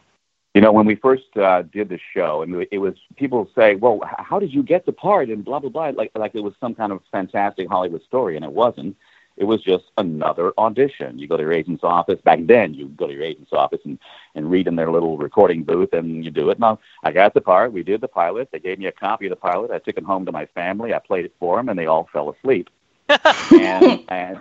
You 0.54 0.62
know, 0.62 0.72
when 0.72 0.86
we 0.86 0.94
first 0.94 1.36
uh, 1.36 1.62
did 1.62 1.88
the 1.88 2.00
show, 2.14 2.42
and 2.42 2.66
it 2.70 2.78
was 2.78 2.94
people 3.16 3.48
say, 3.54 3.74
"Well, 3.74 4.00
how 4.18 4.38
did 4.38 4.52
you 4.52 4.62
get 4.62 4.86
the 4.86 4.92
part?" 4.92 5.28
and 5.28 5.44
blah 5.44 5.60
blah 5.60 5.70
blah, 5.70 5.90
like 5.90 6.10
like 6.16 6.34
it 6.34 6.40
was 6.40 6.54
some 6.58 6.74
kind 6.74 6.90
of 6.90 7.00
fantastic 7.12 7.68
Hollywood 7.68 8.02
story, 8.02 8.34
and 8.34 8.44
it 8.44 8.52
wasn't. 8.52 8.96
It 9.36 9.44
was 9.44 9.62
just 9.62 9.84
another 9.96 10.52
audition. 10.58 11.16
You 11.16 11.28
go 11.28 11.36
to 11.36 11.44
your 11.44 11.52
agent's 11.52 11.84
office. 11.84 12.20
Back 12.22 12.40
then, 12.42 12.74
you 12.74 12.88
go 12.88 13.06
to 13.06 13.12
your 13.12 13.22
agent's 13.22 13.52
office 13.52 13.80
and 13.84 13.98
and 14.34 14.50
read 14.50 14.66
in 14.66 14.74
their 14.74 14.90
little 14.90 15.16
recording 15.16 15.62
booth, 15.62 15.92
and 15.92 16.24
you 16.24 16.30
do 16.32 16.50
it. 16.50 16.58
Now, 16.58 16.80
I 17.04 17.12
got 17.12 17.34
the 17.34 17.40
part. 17.40 17.72
We 17.72 17.84
did 17.84 18.00
the 18.00 18.08
pilot. 18.08 18.48
They 18.50 18.58
gave 18.58 18.78
me 18.80 18.86
a 18.86 18.92
copy 18.92 19.26
of 19.26 19.30
the 19.30 19.36
pilot. 19.36 19.70
I 19.70 19.78
took 19.78 19.96
it 19.96 20.04
home 20.04 20.26
to 20.26 20.32
my 20.32 20.46
family. 20.46 20.92
I 20.92 20.98
played 20.98 21.26
it 21.26 21.34
for 21.38 21.56
them, 21.56 21.68
and 21.68 21.78
they 21.78 21.86
all 21.86 22.08
fell 22.12 22.30
asleep. 22.30 22.68
And 23.08 24.04
and 24.08 24.40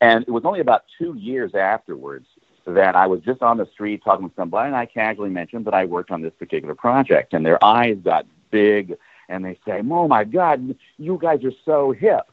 and 0.00 0.22
it 0.22 0.30
was 0.30 0.44
only 0.44 0.60
about 0.60 0.84
two 0.98 1.14
years 1.14 1.54
afterwards 1.54 2.26
that 2.66 2.94
I 2.94 3.06
was 3.06 3.20
just 3.22 3.42
on 3.42 3.56
the 3.56 3.66
street 3.72 4.02
talking 4.04 4.28
to 4.28 4.34
somebody, 4.36 4.68
and 4.68 4.76
I 4.76 4.86
casually 4.86 5.30
mentioned 5.30 5.64
that 5.64 5.74
I 5.74 5.84
worked 5.86 6.10
on 6.10 6.22
this 6.22 6.34
particular 6.38 6.74
project, 6.74 7.32
and 7.32 7.44
their 7.44 7.62
eyes 7.64 7.96
got 8.04 8.26
big, 8.50 8.96
and 9.28 9.44
they 9.44 9.58
say, 9.66 9.82
"Oh 9.90 10.08
my 10.08 10.24
God, 10.24 10.74
you 10.98 11.18
guys 11.20 11.44
are 11.44 11.52
so 11.64 11.92
hip." 11.92 12.30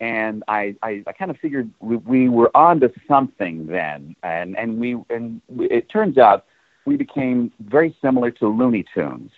And 0.00 0.44
I, 0.46 0.76
I, 0.82 1.02
I 1.08 1.12
kind 1.12 1.28
of 1.28 1.38
figured 1.38 1.70
we, 1.80 1.96
we 1.96 2.28
were 2.28 2.56
onto 2.56 2.88
something 3.06 3.66
then, 3.66 4.14
and 4.22 4.56
and 4.56 4.78
we 4.78 4.96
and 5.10 5.40
it 5.58 5.88
turns 5.88 6.18
out 6.18 6.44
we 6.84 6.96
became 6.96 7.52
very 7.60 7.96
similar 8.00 8.30
to 8.32 8.48
Looney 8.48 8.84
Tunes 8.94 9.30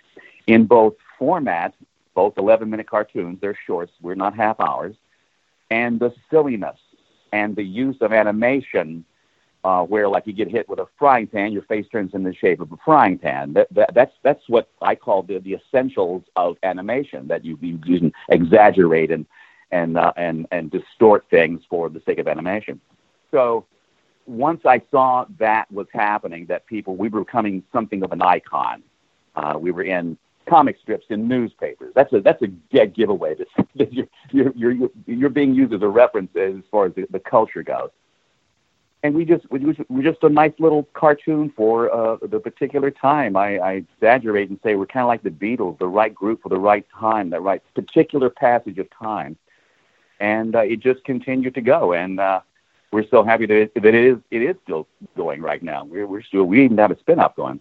in 0.46 0.64
both 0.66 0.94
format, 1.18 1.74
both 2.14 2.34
11-minute 2.36 2.88
cartoons. 2.88 3.38
They're 3.40 3.58
shorts. 3.66 3.92
We're 4.00 4.14
not 4.14 4.34
half 4.34 4.60
hours, 4.60 4.94
and 5.70 6.00
the 6.00 6.12
silliness 6.30 6.78
and 7.32 7.54
the 7.56 7.62
use 7.62 7.96
of 8.00 8.12
animation 8.12 9.04
uh, 9.62 9.82
where 9.82 10.08
like 10.08 10.26
you 10.26 10.32
get 10.32 10.48
hit 10.48 10.68
with 10.68 10.78
a 10.78 10.86
frying 10.98 11.26
pan, 11.26 11.52
your 11.52 11.62
face 11.62 11.86
turns 11.92 12.14
in 12.14 12.22
the 12.22 12.34
shape 12.34 12.60
of 12.60 12.72
a 12.72 12.76
frying 12.84 13.18
pan. 13.18 13.52
That, 13.52 13.68
that 13.74 13.94
that's 13.94 14.12
that's 14.22 14.42
what 14.48 14.68
I 14.80 14.94
call 14.94 15.22
the 15.22 15.38
the 15.38 15.54
essentials 15.54 16.22
of 16.36 16.56
animation. 16.62 17.28
That 17.28 17.44
you 17.44 17.58
you, 17.60 17.78
can 17.78 18.12
exaggerate 18.30 19.10
and 19.10 19.26
and 19.70 19.98
uh, 19.98 20.12
and 20.16 20.46
and 20.50 20.70
distort 20.70 21.26
things 21.30 21.62
for 21.68 21.90
the 21.90 22.00
sake 22.06 22.18
of 22.18 22.26
animation. 22.26 22.80
So 23.30 23.66
once 24.26 24.62
I 24.64 24.80
saw 24.90 25.26
that 25.38 25.70
was 25.70 25.86
happening, 25.92 26.46
that 26.46 26.66
people 26.66 26.96
we 26.96 27.08
were 27.08 27.24
becoming 27.24 27.62
something 27.72 28.02
of 28.02 28.12
an 28.12 28.22
icon. 28.22 28.82
Uh, 29.36 29.56
we 29.58 29.70
were 29.70 29.84
in 29.84 30.16
comic 30.50 30.76
strips 30.82 31.06
in 31.10 31.28
newspapers. 31.28 31.92
That's 31.94 32.12
a 32.12 32.20
that's 32.20 32.42
a 32.42 32.48
dead 32.48 32.92
giveaway. 32.94 33.36
That 33.36 33.92
you're, 33.92 34.08
you're 34.32 34.52
you're 34.54 34.90
you're 35.06 35.30
being 35.30 35.54
used 35.54 35.72
as 35.72 35.82
a 35.82 35.88
reference 35.88 36.34
as 36.36 36.56
far 36.70 36.86
as 36.86 36.94
the, 36.94 37.06
the 37.10 37.20
culture 37.20 37.62
goes. 37.62 37.90
And 39.02 39.14
we 39.14 39.24
just 39.24 39.50
we 39.50 39.60
just 39.60 39.80
we're 39.88 40.02
just 40.02 40.22
a 40.24 40.28
nice 40.28 40.52
little 40.58 40.82
cartoon 40.92 41.52
for 41.56 41.90
uh, 41.94 42.16
the 42.20 42.40
particular 42.40 42.90
time. 42.90 43.36
I, 43.36 43.58
I 43.58 43.72
exaggerate 43.74 44.50
and 44.50 44.58
say 44.62 44.74
we're 44.74 44.86
kind 44.86 45.04
of 45.04 45.08
like 45.08 45.22
the 45.22 45.30
Beatles, 45.30 45.78
the 45.78 45.88
right 45.88 46.14
group 46.14 46.42
for 46.42 46.50
the 46.50 46.58
right 46.58 46.84
time, 46.98 47.30
the 47.30 47.40
right 47.40 47.62
particular 47.74 48.28
passage 48.28 48.78
of 48.78 48.88
time. 48.90 49.38
And 50.18 50.54
uh, 50.54 50.60
it 50.60 50.80
just 50.80 51.02
continued 51.04 51.54
to 51.54 51.62
go. 51.62 51.94
And 51.94 52.20
uh, 52.20 52.40
we're 52.92 53.08
so 53.08 53.22
happy 53.22 53.46
that 53.46 53.56
it, 53.56 53.74
that 53.74 53.86
it 53.86 53.94
is 53.94 54.18
it 54.30 54.42
is 54.42 54.56
still 54.64 54.86
going 55.16 55.40
right 55.40 55.62
now. 55.62 55.84
We're 55.84 56.06
we're 56.06 56.22
still 56.22 56.44
we 56.44 56.64
even 56.64 56.76
have 56.78 56.90
a 56.90 56.98
spin 56.98 57.20
off 57.20 57.36
going. 57.36 57.60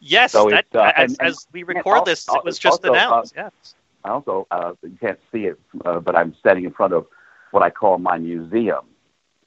Yes, 0.00 0.32
So 0.32 0.48
that, 0.50 0.66
uh, 0.74 0.92
as, 0.96 1.12
and- 1.12 1.20
and- 1.20 1.28
as 1.28 1.46
we 1.52 1.62
record 1.62 1.98
al- 1.98 2.04
this, 2.04 2.28
al- 2.28 2.36
it 2.36 2.44
was 2.44 2.58
just 2.58 2.84
also, 2.84 2.88
uh, 2.92 2.96
announced. 2.96 3.34
yes. 3.36 3.74
I 4.04 4.08
also 4.10 4.46
uh, 4.50 4.72
you 4.82 4.96
can't 5.00 5.20
see 5.30 5.44
it, 5.46 5.60
uh, 5.84 6.00
but 6.00 6.16
I'm 6.16 6.34
standing 6.40 6.64
in 6.64 6.72
front 6.72 6.94
of 6.94 7.06
what 7.50 7.62
I 7.62 7.68
call 7.70 7.98
my 7.98 8.16
museum. 8.18 8.86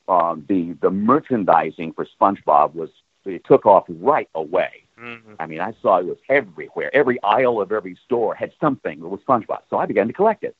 Um, 0.07 0.45
the 0.47 0.73
the 0.81 0.91
merchandising 0.91 1.93
for 1.93 2.05
SpongeBob 2.05 2.75
was 2.75 2.89
it 3.25 3.43
took 3.45 3.65
off 3.65 3.85
right 3.87 4.29
away. 4.35 4.83
Mhm. 4.99 5.37
I 5.39 5.47
mean, 5.47 5.59
I 5.61 5.73
saw 5.81 5.97
it 5.97 6.05
was 6.05 6.17
everywhere. 6.29 6.91
Every 6.93 7.21
aisle 7.23 7.61
of 7.61 7.71
every 7.71 7.95
store 8.05 8.35
had 8.35 8.51
something 8.61 8.99
that 8.99 9.07
was 9.07 9.21
SpongeBob. 9.21 9.61
So 9.71 9.77
I 9.77 9.85
began 9.87 10.05
to 10.07 10.13
collect 10.13 10.43
it, 10.43 10.55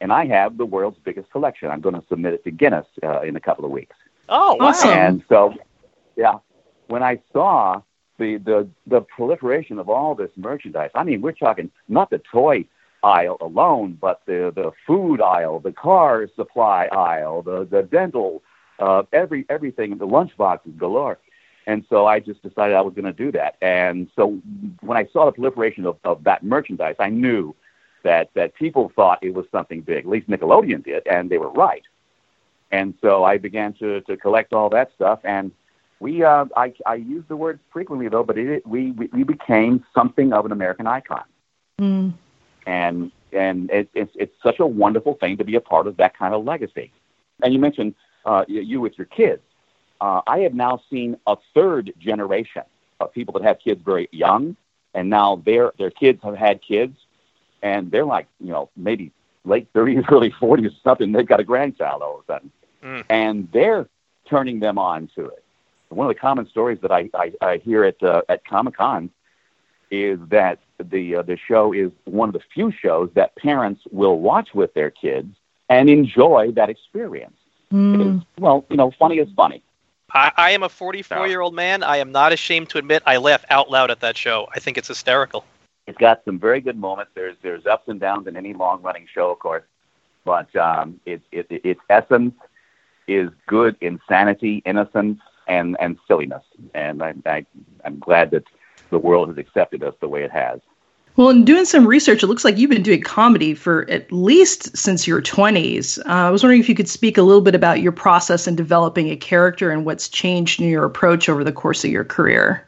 and 0.00 0.12
I 0.12 0.24
have 0.26 0.56
the 0.56 0.64
world's 0.64 0.98
biggest 1.00 1.30
collection. 1.30 1.68
I'm 1.70 1.80
going 1.82 1.94
to 1.96 2.04
submit 2.08 2.32
it 2.32 2.42
to 2.44 2.50
Guinness 2.50 2.86
uh, 3.02 3.20
in 3.20 3.36
a 3.36 3.40
couple 3.40 3.64
of 3.66 3.70
weeks. 3.70 3.96
Oh, 4.30 4.54
wow. 4.54 4.68
Awesome. 4.68 4.90
And 4.90 5.24
so, 5.28 5.52
yeah, 6.16 6.38
when 6.86 7.02
I 7.02 7.20
saw 7.34 7.82
the, 8.18 8.36
the 8.38 8.68
the 8.86 9.00
proliferation 9.00 9.78
of 9.78 9.88
all 9.88 10.14
this 10.14 10.30
merchandise, 10.36 10.90
I 10.94 11.04
mean, 11.04 11.20
we're 11.20 11.32
talking 11.32 11.70
not 11.88 12.10
the 12.10 12.18
toy 12.18 12.64
aisle 13.02 13.36
alone, 13.40 13.98
but 14.00 14.22
the 14.26 14.52
the 14.54 14.72
food 14.86 15.20
aisle, 15.20 15.60
the 15.60 15.72
car 15.72 16.28
supply 16.34 16.88
aisle, 16.92 17.42
the 17.42 17.64
the 17.64 17.82
dental, 17.82 18.42
uh, 18.78 19.02
every 19.12 19.44
everything, 19.48 19.96
the 19.98 20.06
lunchboxes 20.06 20.76
galore. 20.78 21.18
And 21.68 21.84
so 21.90 22.06
I 22.06 22.20
just 22.20 22.42
decided 22.42 22.76
I 22.76 22.80
was 22.80 22.94
going 22.94 23.06
to 23.06 23.12
do 23.12 23.32
that. 23.32 23.56
And 23.60 24.08
so 24.14 24.40
when 24.82 24.96
I 24.96 25.06
saw 25.12 25.26
the 25.26 25.32
proliferation 25.32 25.84
of, 25.84 25.96
of 26.04 26.22
that 26.22 26.44
merchandise, 26.44 26.94
I 27.00 27.08
knew 27.08 27.56
that 28.04 28.30
that 28.34 28.54
people 28.54 28.92
thought 28.94 29.18
it 29.22 29.34
was 29.34 29.46
something 29.50 29.80
big. 29.80 30.04
At 30.04 30.10
least 30.10 30.28
Nickelodeon 30.28 30.84
did, 30.84 31.06
and 31.06 31.28
they 31.28 31.38
were 31.38 31.50
right. 31.50 31.82
And 32.70 32.94
so 33.00 33.24
I 33.24 33.38
began 33.38 33.72
to, 33.74 34.00
to 34.02 34.16
collect 34.16 34.52
all 34.52 34.68
that 34.70 34.90
stuff. 34.94 35.20
And 35.24 35.52
we, 36.00 36.22
uh, 36.22 36.46
I, 36.56 36.72
I 36.84 36.94
use 36.96 37.24
the 37.28 37.36
word 37.36 37.58
frequently 37.72 38.08
though, 38.08 38.22
but 38.22 38.36
it, 38.38 38.66
we, 38.66 38.92
we, 38.92 39.08
we 39.12 39.22
became 39.22 39.84
something 39.94 40.32
of 40.32 40.44
an 40.44 40.52
American 40.52 40.86
icon. 40.86 41.24
Mm. 41.80 42.14
And, 42.66 43.10
and 43.32 43.70
it, 43.70 43.88
it's, 43.94 44.12
it's 44.14 44.34
such 44.42 44.58
a 44.60 44.66
wonderful 44.66 45.14
thing 45.14 45.36
to 45.38 45.44
be 45.44 45.54
a 45.54 45.60
part 45.60 45.86
of 45.86 45.96
that 45.98 46.16
kind 46.16 46.34
of 46.34 46.44
legacy. 46.44 46.92
And 47.42 47.52
you 47.52 47.58
mentioned 47.58 47.94
uh, 48.24 48.44
you, 48.48 48.60
you 48.60 48.80
with 48.80 48.98
your 48.98 49.06
kids. 49.06 49.42
Uh, 50.00 50.20
I 50.26 50.40
have 50.40 50.52
now 50.54 50.80
seen 50.90 51.16
a 51.26 51.36
third 51.54 51.92
generation 51.98 52.62
of 53.00 53.12
people 53.12 53.32
that 53.34 53.42
have 53.42 53.58
kids 53.58 53.80
very 53.84 54.08
young, 54.12 54.56
and 54.94 55.08
now 55.08 55.36
their 55.44 55.72
their 55.78 55.90
kids 55.90 56.22
have 56.22 56.36
had 56.36 56.60
kids, 56.62 56.96
and 57.62 57.90
they're 57.90 58.04
like 58.04 58.26
you 58.40 58.50
know 58.50 58.68
maybe 58.76 59.12
late 59.44 59.72
30s, 59.72 60.04
early 60.12 60.30
40s, 60.30 60.66
or 60.66 60.74
something. 60.84 61.12
They've 61.12 61.26
got 61.26 61.40
a 61.40 61.44
grandchild 61.44 62.02
all 62.02 62.18
of 62.18 62.24
a 62.24 62.26
sudden, 62.26 62.50
Mm. 62.82 63.04
and 63.08 63.48
they're 63.52 63.88
turning 64.28 64.60
them 64.60 64.78
on 64.78 65.08
to 65.14 65.26
it. 65.26 65.42
One 65.88 66.08
of 66.08 66.14
the 66.14 66.20
common 66.20 66.48
stories 66.48 66.78
that 66.82 66.90
I, 66.90 67.08
I, 67.14 67.32
I 67.40 67.56
hear 67.58 67.84
at 67.84 68.02
uh, 68.02 68.22
at 68.28 68.44
Comic 68.44 68.76
Con 68.76 69.10
is 69.90 70.18
that 70.28 70.58
the 70.82 71.16
uh, 71.16 71.22
the 71.22 71.36
show 71.36 71.72
is 71.72 71.90
one 72.04 72.28
of 72.28 72.32
the 72.32 72.40
few 72.52 72.72
shows 72.72 73.10
that 73.14 73.36
parents 73.36 73.82
will 73.90 74.18
watch 74.18 74.48
with 74.54 74.74
their 74.74 74.90
kids 74.90 75.34
and 75.68 75.88
enjoy 75.88 76.52
that 76.52 76.70
experience. 76.70 77.36
Mm. 77.72 78.18
It's, 78.18 78.26
well, 78.38 78.64
you 78.70 78.76
know, 78.76 78.92
funny 78.98 79.18
is 79.18 79.28
funny. 79.36 79.62
I, 80.12 80.32
I 80.36 80.50
am 80.52 80.62
a 80.62 80.68
44 80.68 81.26
year 81.26 81.40
old 81.40 81.54
man. 81.54 81.82
I 81.82 81.98
am 81.98 82.12
not 82.12 82.32
ashamed 82.32 82.70
to 82.70 82.78
admit 82.78 83.02
I 83.06 83.16
laugh 83.16 83.44
out 83.50 83.70
loud 83.70 83.90
at 83.90 84.00
that 84.00 84.16
show. 84.16 84.48
I 84.54 84.60
think 84.60 84.78
it's 84.78 84.88
hysterical. 84.88 85.44
It's 85.86 85.98
got 85.98 86.24
some 86.24 86.38
very 86.38 86.60
good 86.60 86.78
moments. 86.78 87.12
There's 87.14 87.36
there's 87.42 87.66
ups 87.66 87.88
and 87.88 88.00
downs 88.00 88.26
in 88.26 88.36
any 88.36 88.54
long 88.54 88.82
running 88.82 89.06
show, 89.12 89.30
of 89.30 89.38
course, 89.38 89.64
but 90.24 90.54
um, 90.56 91.00
it, 91.06 91.22
it, 91.32 91.46
its 91.50 91.80
essence 91.88 92.34
is 93.06 93.30
good 93.46 93.76
insanity, 93.80 94.62
innocence, 94.64 95.20
and 95.46 95.76
and 95.80 95.98
silliness. 96.06 96.42
And 96.74 97.02
I, 97.02 97.14
I 97.26 97.46
I'm 97.84 97.98
glad 97.98 98.30
that 98.32 98.44
the 98.90 98.98
world 98.98 99.28
has 99.28 99.38
accepted 99.38 99.82
us 99.82 99.94
the 100.00 100.08
way 100.08 100.22
it 100.22 100.30
has. 100.30 100.60
Well, 101.16 101.30
in 101.30 101.46
doing 101.46 101.64
some 101.64 101.86
research, 101.86 102.22
it 102.22 102.26
looks 102.26 102.44
like 102.44 102.58
you've 102.58 102.70
been 102.70 102.82
doing 102.82 103.00
comedy 103.00 103.54
for 103.54 103.88
at 103.90 104.12
least 104.12 104.76
since 104.76 105.06
your 105.06 105.22
20s. 105.22 105.98
Uh, 106.00 106.02
I 106.12 106.30
was 106.30 106.42
wondering 106.42 106.60
if 106.60 106.68
you 106.68 106.74
could 106.74 106.90
speak 106.90 107.16
a 107.16 107.22
little 107.22 107.40
bit 107.40 107.54
about 107.54 107.80
your 107.80 107.92
process 107.92 108.46
in 108.46 108.54
developing 108.54 109.08
a 109.08 109.16
character 109.16 109.70
and 109.70 109.86
what's 109.86 110.10
changed 110.10 110.60
in 110.60 110.68
your 110.68 110.84
approach 110.84 111.30
over 111.30 111.42
the 111.42 111.52
course 111.52 111.84
of 111.86 111.90
your 111.90 112.04
career. 112.04 112.66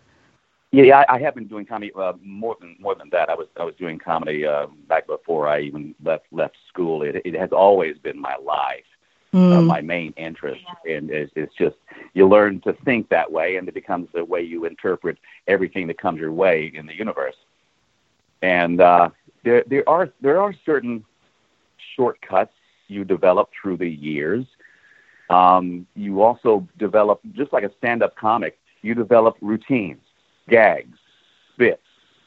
Yeah, 0.72 1.04
I, 1.08 1.16
I 1.16 1.18
have 1.20 1.34
been 1.34 1.46
doing 1.46 1.66
comedy 1.66 1.92
uh, 1.94 2.14
more 2.22 2.56
than 2.58 2.76
more 2.78 2.94
than 2.94 3.10
that. 3.10 3.28
I 3.28 3.34
was 3.34 3.48
I 3.58 3.64
was 3.64 3.74
doing 3.76 3.98
comedy 3.98 4.46
uh, 4.46 4.66
back 4.86 5.06
before 5.06 5.46
I 5.48 5.60
even 5.60 5.94
left 6.02 6.24
left 6.30 6.56
school. 6.68 7.02
It 7.02 7.20
it 7.24 7.34
has 7.34 7.52
always 7.52 7.98
been 7.98 8.18
my 8.18 8.36
life, 8.36 8.84
uh, 9.34 9.36
Mm. 9.36 9.66
my 9.66 9.80
main 9.82 10.12
interest, 10.16 10.64
and 10.86 11.10
it's, 11.10 11.32
it's 11.36 11.54
just 11.54 11.76
you 12.14 12.27
learn 12.29 12.61
to 12.62 12.73
think 12.85 13.09
that 13.09 13.31
way, 13.31 13.57
and 13.57 13.68
it 13.68 13.75
becomes 13.75 14.09
the 14.12 14.25
way 14.25 14.42
you 14.42 14.64
interpret 14.64 15.18
everything 15.47 15.87
that 15.88 15.99
comes 15.99 16.21
your 16.21 16.33
way 16.33 16.71
in 16.75 16.87
the 16.87 16.94
universe. 16.94 17.37
And 18.42 18.81
uh, 18.81 19.11
there 19.44 19.64
there 19.66 19.88
are 19.88 20.11
there 20.21 20.40
are 20.40 20.55
certain 20.64 21.05
shortcuts 21.97 22.53
you 22.88 23.05
develop 23.05 23.51
through 23.61 23.77
the 23.79 23.88
years. 23.88 24.44
Um, 25.31 25.87
you 25.94 26.23
also 26.23 26.66
develop 26.79 27.21
just 27.33 27.53
like 27.53 27.64
a 27.64 27.71
stand-up 27.79 28.16
comic. 28.16 28.59
You 28.81 28.94
develop 28.94 29.37
routines 29.40 30.01
gags, 30.49 30.99
bits, 31.59 31.83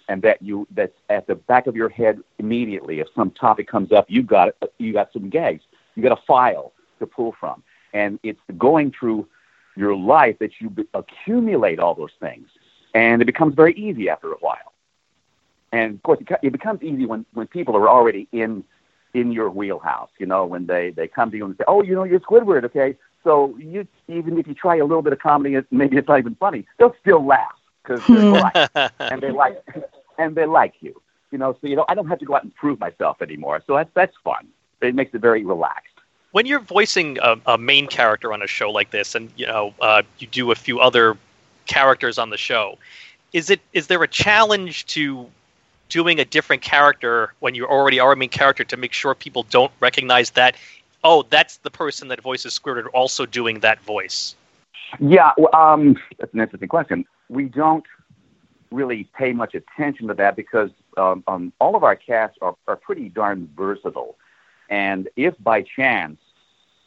and 0.07 0.21
that 0.21 0.41
you 0.41 0.67
that's 0.71 0.93
at 1.09 1.27
the 1.27 1.35
back 1.35 1.67
of 1.67 1.75
your 1.75 1.89
head 1.89 2.19
immediately. 2.37 2.99
If 2.99 3.07
some 3.15 3.31
topic 3.31 3.67
comes 3.67 3.91
up, 3.91 4.05
you 4.09 4.21
got 4.23 4.49
you 4.77 4.93
got 4.93 5.11
some 5.13 5.29
gags. 5.29 5.63
You 5.95 6.03
got 6.03 6.17
a 6.17 6.21
file 6.27 6.73
to 6.99 7.07
pull 7.07 7.35
from, 7.39 7.63
and 7.93 8.19
it's 8.23 8.39
going 8.57 8.93
through 8.97 9.27
your 9.75 9.95
life 9.95 10.37
that 10.39 10.51
you 10.59 10.73
accumulate 10.93 11.79
all 11.79 11.95
those 11.95 12.13
things, 12.19 12.47
and 12.93 13.21
it 13.21 13.25
becomes 13.25 13.55
very 13.55 13.73
easy 13.73 14.09
after 14.09 14.31
a 14.31 14.37
while. 14.37 14.73
And 15.71 15.95
of 15.95 16.03
course, 16.03 16.19
it, 16.41 16.51
becomes 16.51 16.81
easy 16.83 17.05
when 17.05 17.25
when 17.33 17.47
people 17.47 17.75
are 17.77 17.89
already 17.89 18.27
in 18.31 18.63
in 19.13 19.31
your 19.31 19.49
wheelhouse. 19.49 20.09
You 20.19 20.25
know, 20.25 20.45
when 20.45 20.65
they 20.65 20.91
they 20.91 21.07
come 21.07 21.31
to 21.31 21.37
you 21.37 21.45
and 21.45 21.55
say, 21.57 21.63
"Oh, 21.67 21.81
you 21.81 21.95
know, 21.95 22.03
you're 22.03 22.19
Squidward, 22.19 22.63
okay." 22.65 22.95
So 23.23 23.55
you 23.57 23.87
even 24.07 24.37
if 24.37 24.47
you 24.47 24.53
try 24.53 24.77
a 24.77 24.85
little 24.85 25.01
bit 25.01 25.13
of 25.13 25.19
comedy, 25.19 25.55
it- 25.55 25.67
maybe 25.71 25.97
it's 25.97 26.07
not 26.07 26.19
even 26.19 26.35
funny. 26.35 26.65
They'll 26.77 26.95
still 27.01 27.25
laugh 27.25 27.55
because 27.83 28.03
they're 28.11 28.23
right 28.29 28.55
and 29.09 29.21
they 29.21 29.31
like 29.31 29.57
and 30.17 30.35
they 30.35 30.45
like 30.45 30.75
you. 30.81 31.01
You 31.31 31.37
know, 31.37 31.53
so 31.61 31.67
you 31.67 31.75
know 31.75 31.85
I 31.87 31.95
don't 31.95 32.07
have 32.07 32.19
to 32.19 32.25
go 32.25 32.35
out 32.35 32.43
and 32.43 32.53
prove 32.55 32.79
myself 32.79 33.21
anymore. 33.21 33.61
So 33.65 33.75
that's 33.75 33.89
that's 33.93 34.15
fun. 34.23 34.47
It 34.81 34.95
makes 34.95 35.13
it 35.13 35.21
very 35.21 35.45
relaxed. 35.45 35.90
When 36.31 36.45
you're 36.45 36.59
voicing 36.59 37.17
a, 37.21 37.35
a 37.45 37.57
main 37.57 37.87
character 37.87 38.33
on 38.33 38.41
a 38.41 38.47
show 38.47 38.71
like 38.71 38.91
this, 38.91 39.15
and 39.15 39.31
you 39.35 39.45
know 39.45 39.73
uh, 39.81 40.01
you 40.19 40.27
do 40.27 40.51
a 40.51 40.55
few 40.55 40.79
other 40.79 41.17
characters 41.65 42.17
on 42.17 42.29
the 42.29 42.37
show, 42.37 42.77
is 43.33 43.49
it 43.49 43.61
is 43.73 43.87
there 43.87 44.01
a 44.03 44.07
challenge 44.07 44.85
to 44.87 45.29
doing 45.89 46.19
a 46.19 46.25
different 46.25 46.61
character 46.61 47.33
when 47.39 47.53
you 47.53 47.65
already 47.65 47.99
are 47.99 48.13
a 48.13 48.15
main 48.15 48.29
character 48.29 48.63
to 48.63 48.77
make 48.77 48.93
sure 48.93 49.13
people 49.13 49.43
don't 49.43 49.71
recognize 49.79 50.31
that? 50.31 50.55
Oh, 51.03 51.25
that's 51.29 51.57
the 51.57 51.71
person 51.71 52.07
that 52.09 52.21
voices 52.21 52.57
Squidward 52.57 52.87
also 52.93 53.25
doing 53.25 53.59
that 53.61 53.81
voice. 53.81 54.35
Yeah, 54.99 55.31
well, 55.37 55.49
um, 55.53 55.97
that's 56.19 56.33
an 56.33 56.41
interesting 56.41 56.69
question. 56.69 57.05
We 57.29 57.45
don't 57.45 57.85
really 58.71 59.09
pay 59.17 59.33
much 59.33 59.55
attention 59.55 60.07
to 60.07 60.13
that 60.13 60.35
because 60.35 60.69
um, 60.97 61.23
um, 61.27 61.53
all 61.59 61.75
of 61.75 61.83
our 61.83 61.95
casts 61.95 62.37
are, 62.41 62.55
are 62.67 62.75
pretty 62.75 63.09
darn 63.09 63.49
versatile. 63.55 64.15
And 64.71 65.09
if 65.17 65.35
by 65.43 65.63
chance 65.63 66.17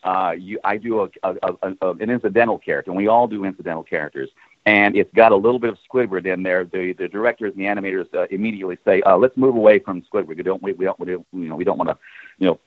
uh, 0.03 0.35
you, 0.37 0.59
I 0.65 0.79
do 0.79 1.03
a, 1.03 1.11
a, 1.23 1.55
a, 1.83 1.91
an 1.93 2.11
incidental 2.11 2.59
character, 2.59 2.91
and 2.91 2.97
we 2.97 3.09
all 3.09 3.29
do 3.29 3.45
incidental 3.45 3.85
characters, 3.85 4.31
and 4.67 4.97
it's 4.97 5.13
got 5.15 5.33
a 5.33 5.37
little 5.37 5.59
bit 5.59 5.71
of 5.71 5.79
Squidward 5.89 6.25
in 6.27 6.43
there, 6.43 6.65
the, 6.65 6.95
the 6.95 7.09
directors 7.09 7.53
and 7.55 7.61
the 7.63 7.67
animators 7.67 8.13
uh, 8.15 8.27
immediately 8.31 8.79
say, 8.87 9.03
uh, 9.03 9.17
"Let's 9.19 9.37
move 9.37 9.55
away 9.55 9.79
from 9.79 10.03
Squidward. 10.03 10.37
We 10.37 10.43
don't, 10.43 10.63
we, 10.63 10.73
we 10.73 10.87
don't, 10.87 10.99
we 10.99 11.07
don't, 11.07 11.27
you 11.35 11.49
know, 11.49 11.57
we 11.57 11.65
don't 11.65 11.79
want 11.79 11.91
to, 11.91 11.99
you 12.39 12.47
know, 12.47 12.61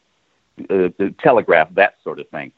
uh, 0.69 0.89
to 0.99 1.11
telegraph 1.19 1.73
that 1.73 1.95
sort 2.03 2.19
of 2.19 2.29
thing." 2.29 2.51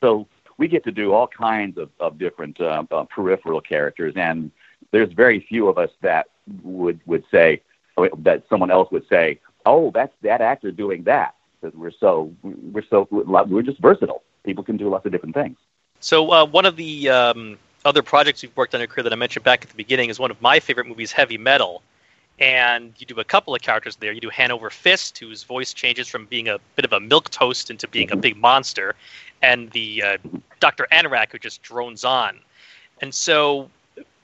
So 0.00 0.28
we 0.56 0.68
get 0.68 0.84
to 0.84 0.92
do 0.92 1.12
all 1.12 1.26
kinds 1.26 1.78
of, 1.78 1.90
of 1.98 2.16
different 2.16 2.60
uh, 2.60 2.84
uh, 2.92 3.04
peripheral 3.04 3.60
characters, 3.60 4.14
and 4.16 4.52
there's 4.92 5.12
very 5.12 5.40
few 5.40 5.68
of 5.68 5.78
us 5.78 5.90
that 6.02 6.26
would 6.62 7.00
would 7.06 7.24
say 7.32 7.60
that 8.18 8.44
someone 8.48 8.70
else 8.70 8.88
would 8.92 9.08
say, 9.08 9.40
"Oh, 9.66 9.90
that's 9.92 10.14
that 10.22 10.40
actor 10.40 10.70
doing 10.70 11.02
that," 11.04 11.34
because 11.60 11.76
we're 11.76 11.90
so 11.90 12.32
we're 12.42 12.84
so 12.88 13.08
we're 13.10 13.62
just 13.62 13.78
versatile. 13.78 14.22
People 14.44 14.64
can 14.64 14.76
do 14.76 14.88
lots 14.88 15.06
of 15.06 15.12
different 15.12 15.34
things. 15.34 15.58
So 16.00 16.30
uh, 16.30 16.46
one 16.46 16.64
of 16.64 16.76
the 16.76 17.08
um, 17.08 17.58
other 17.84 18.02
projects 18.02 18.42
you've 18.42 18.56
worked 18.56 18.74
on 18.74 18.80
in 18.80 18.82
your 18.82 18.94
career 18.94 19.04
that 19.04 19.12
I 19.12 19.16
mentioned 19.16 19.44
back 19.44 19.62
at 19.62 19.68
the 19.68 19.76
beginning 19.76 20.10
is 20.10 20.18
one 20.18 20.30
of 20.30 20.40
my 20.40 20.60
favorite 20.60 20.86
movies, 20.86 21.12
Heavy 21.12 21.38
Metal. 21.38 21.82
And 22.40 22.92
you 22.98 23.06
do 23.06 23.18
a 23.18 23.24
couple 23.24 23.52
of 23.52 23.62
characters 23.62 23.96
there. 23.96 24.12
You 24.12 24.20
do 24.20 24.28
Hanover 24.28 24.70
Fist, 24.70 25.18
whose 25.18 25.42
voice 25.42 25.74
changes 25.74 26.06
from 26.06 26.26
being 26.26 26.46
a 26.48 26.58
bit 26.76 26.84
of 26.84 26.92
a 26.92 27.00
milk 27.00 27.30
toast 27.30 27.68
into 27.68 27.88
being 27.88 28.12
a 28.12 28.16
big 28.16 28.36
monster, 28.36 28.94
and 29.42 29.70
the 29.72 30.02
uh, 30.04 30.18
Dr. 30.60 30.86
Anrak, 30.92 31.32
who 31.32 31.38
just 31.38 31.62
drones 31.62 32.04
on. 32.04 32.38
And 33.00 33.12
so 33.12 33.68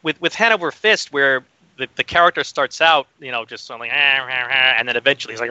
with 0.05 0.21
with 0.21 0.33
Hanover 0.33 0.71
Fist, 0.71 1.13
where 1.13 1.45
the, 1.77 1.89
the 1.97 2.05
character 2.05 2.45
starts 2.45 2.81
out, 2.81 3.07
you 3.21 3.33
know, 3.33 3.45
just 3.45 3.67
something, 3.67 3.91
ah, 3.93 4.27
ah, 4.29 4.75
and 4.79 4.89
then 4.89 4.97
eventually 4.97 5.35
he's 5.35 5.41
like, 5.41 5.51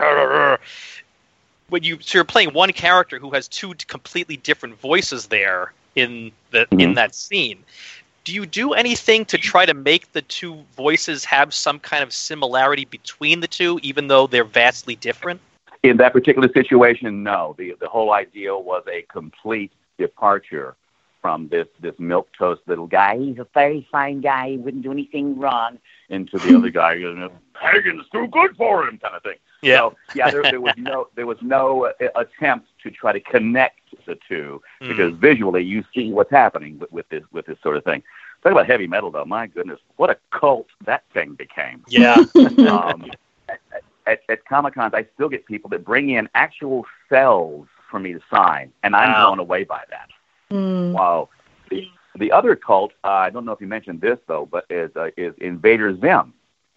when 1.73 1.81
you 1.81 1.97
so 2.01 2.19
you're 2.19 2.23
playing 2.23 2.53
one 2.53 2.71
character 2.71 3.17
who 3.17 3.31
has 3.31 3.47
two 3.47 3.73
completely 3.87 4.37
different 4.37 4.79
voices 4.79 5.25
there 5.25 5.73
in 5.95 6.31
the 6.51 6.59
mm-hmm. 6.65 6.79
in 6.79 6.93
that 6.93 7.15
scene. 7.15 7.63
Do 8.25 8.31
you 8.31 8.45
do 8.45 8.73
anything 8.73 9.25
to 9.25 9.39
try 9.39 9.65
to 9.65 9.73
make 9.73 10.13
the 10.13 10.21
two 10.21 10.63
voices 10.77 11.25
have 11.25 11.51
some 11.51 11.79
kind 11.79 12.03
of 12.03 12.13
similarity 12.13 12.85
between 12.85 13.39
the 13.39 13.47
two, 13.47 13.79
even 13.81 14.07
though 14.07 14.27
they're 14.27 14.45
vastly 14.45 14.95
different? 14.95 15.41
In 15.81 15.97
that 15.97 16.13
particular 16.13 16.47
situation, 16.53 17.23
no. 17.23 17.55
The 17.57 17.75
the 17.79 17.89
whole 17.89 18.13
idea 18.13 18.55
was 18.55 18.83
a 18.87 19.01
complete 19.11 19.71
departure 19.97 20.75
from 21.23 21.47
this 21.47 21.67
this 21.79 21.95
milk 21.97 22.29
toast 22.37 22.61
little 22.67 22.85
guy. 22.85 23.17
He's 23.17 23.39
a 23.39 23.47
very 23.51 23.87
fine 23.91 24.21
guy. 24.21 24.51
He 24.51 24.57
wouldn't 24.57 24.83
do 24.83 24.91
anything 24.91 25.39
wrong. 25.39 25.79
Into 26.09 26.37
the 26.37 26.55
other 26.57 26.69
guy, 26.69 26.93
you 26.93 27.11
know, 27.15 27.31
Hagen's 27.59 28.07
too 28.11 28.27
good 28.27 28.55
for 28.57 28.87
him, 28.87 28.99
kind 28.99 29.15
of 29.15 29.23
thing. 29.23 29.39
Yeah, 29.63 29.77
so, 29.77 29.95
yeah. 30.15 30.31
There, 30.31 30.43
there 30.43 30.61
was 30.61 30.73
no 30.77 31.07
there 31.15 31.25
was 31.25 31.37
no 31.41 31.85
uh, 31.85 32.07
attempt 32.15 32.67
to 32.83 32.91
try 32.91 33.13
to 33.13 33.19
connect 33.19 33.79
the 34.05 34.17
two 34.27 34.61
mm. 34.81 34.87
because 34.87 35.13
visually 35.15 35.63
you 35.63 35.83
see 35.93 36.11
what's 36.11 36.31
happening 36.31 36.79
with, 36.79 36.91
with 36.91 37.09
this 37.09 37.23
with 37.31 37.45
this 37.45 37.57
sort 37.63 37.77
of 37.77 37.83
thing. 37.83 38.03
Talk 38.43 38.51
about 38.51 38.67
heavy 38.67 38.87
metal, 38.87 39.09
though. 39.09 39.23
My 39.23 39.47
goodness, 39.47 39.79
what 39.95 40.09
a 40.09 40.17
cult 40.31 40.67
that 40.85 41.03
thing 41.13 41.33
became. 41.33 41.81
Yeah. 41.87 42.17
um, 42.35 43.09
at, 43.47 43.59
at, 44.05 44.21
at 44.27 44.45
Comic 44.45 44.73
Cons, 44.73 44.93
I 44.93 45.07
still 45.13 45.29
get 45.29 45.45
people 45.45 45.69
that 45.69 45.85
bring 45.85 46.09
in 46.09 46.27
actual 46.35 46.85
cells 47.07 47.67
for 47.89 48.01
me 48.01 48.11
to 48.11 48.19
sign, 48.29 48.73
and 48.83 48.95
I'm 48.95 49.13
wow. 49.13 49.27
blown 49.27 49.39
away 49.39 49.63
by 49.63 49.83
that. 49.89 50.09
Mm. 50.51 50.91
Wow. 50.91 51.29
The, 51.69 51.87
the 52.17 52.33
other 52.33 52.55
cult, 52.57 52.91
uh, 53.05 53.07
I 53.07 53.29
don't 53.29 53.45
know 53.45 53.53
if 53.53 53.61
you 53.61 53.67
mentioned 53.67 54.01
this 54.01 54.19
though, 54.27 54.45
but 54.45 54.65
is 54.69 54.91
uh, 54.97 55.11
is 55.15 55.33
Invader 55.37 55.97
Zim. 55.99 56.33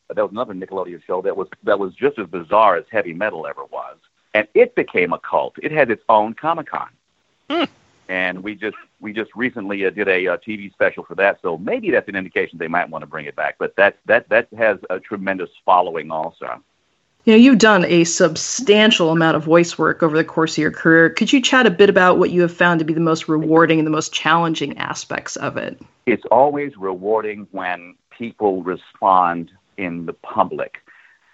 That 0.09 0.23
was 0.23 0.31
another 0.31 0.55
Nickelodeon 0.55 1.03
show 1.05 1.23
that 1.23 1.37
was 1.37 1.49
that 1.65 1.79
was 1.79 1.95
just 1.95 2.19
as 2.19 2.27
bizarre 2.29 2.77
as 2.77 2.85
heavy 2.91 3.13
metal 3.13 3.47
ever 3.47 3.65
was, 3.65 3.97
and 4.35 4.47
it 4.55 4.75
became 4.75 5.13
a 5.13 5.19
cult. 5.19 5.57
It 5.63 5.73
had 5.73 5.91
its 5.91 6.03
own 6.09 6.35
Comic 6.35 6.69
Con, 6.69 6.89
hmm. 7.51 7.65
and 8.09 8.43
we 8.43 8.55
just 8.55 8.77
we 9.01 9.13
just 9.13 9.35
recently 9.35 9.85
uh, 9.85 9.91
did 9.91 10.09
a 10.09 10.29
uh, 10.29 10.37
TV 10.37 10.73
special 10.73 11.05
for 11.05 11.17
that. 11.17 11.41
So 11.43 11.59
maybe 11.59 11.91
that's 11.91 12.09
an 12.09 12.17
indication 12.17 12.59
they 12.59 12.69
might 12.69 12.89
want 12.89 13.03
to 13.03 13.07
bring 13.07 13.27
it 13.27 13.35
back. 13.35 13.57
But 13.59 13.75
that 13.77 13.99
that 14.07 14.29
that 14.29 14.49
has 14.57 14.79
a 14.91 15.01
tremendous 15.01 15.51
following 15.65 16.11
also. 16.11 16.63
You 17.25 17.33
know, 17.33 17.39
you've 17.39 17.59
done 17.59 17.85
a 17.87 18.05
substantial 18.05 19.11
amount 19.11 19.37
of 19.37 19.43
voice 19.43 19.77
work 19.77 20.05
over 20.05 20.17
the 20.17 20.23
course 20.23 20.53
of 20.53 20.59
your 20.59 20.71
career. 20.71 21.11
Could 21.11 21.33
you 21.33 21.43
chat 21.43 21.67
a 21.67 21.71
bit 21.73 21.91
about 21.91 22.19
what 22.19 22.31
you 22.31 22.41
have 22.43 22.57
found 22.57 22.79
to 22.79 22.85
be 22.85 22.95
the 22.95 23.01
most 23.01 23.29
rewarding 23.29 23.81
and 23.81 23.87
the 23.87 23.91
most 23.91 24.13
challenging 24.13 24.79
aspects 24.79 25.35
of 25.35 25.57
it? 25.57 25.83
It's 26.07 26.23
always 26.31 26.77
rewarding 26.77 27.49
when 27.51 27.97
people 28.11 28.63
respond 28.63 29.51
in 29.77 30.07
the 30.07 30.13
public. 30.13 30.79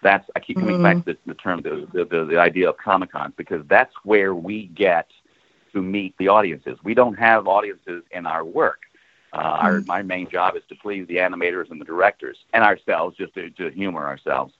That's 0.02 0.28
I 0.34 0.40
keep 0.40 0.58
coming 0.58 0.78
mm. 0.78 0.82
back 0.82 1.04
to 1.04 1.12
the, 1.12 1.18
the 1.26 1.34
term, 1.34 1.62
the, 1.62 1.86
the, 1.92 2.24
the 2.24 2.38
idea 2.38 2.68
of 2.68 2.76
Comic 2.76 3.12
Con, 3.12 3.32
because 3.36 3.64
that's 3.68 3.94
where 4.04 4.34
we 4.34 4.66
get 4.66 5.08
to 5.72 5.82
meet 5.82 6.14
the 6.18 6.28
audiences. 6.28 6.78
We 6.82 6.94
don't 6.94 7.14
have 7.14 7.46
audiences 7.46 8.02
in 8.10 8.26
our 8.26 8.44
work. 8.44 8.80
Uh, 9.32 9.38
mm. 9.38 9.62
our, 9.62 9.80
my 9.82 10.02
main 10.02 10.28
job 10.28 10.56
is 10.56 10.62
to 10.68 10.74
please 10.74 11.06
the 11.06 11.16
animators 11.16 11.70
and 11.70 11.80
the 11.80 11.84
directors 11.84 12.36
and 12.52 12.64
ourselves, 12.64 13.16
just 13.16 13.32
to, 13.34 13.50
to 13.50 13.70
humor 13.70 14.06
ourselves. 14.06 14.52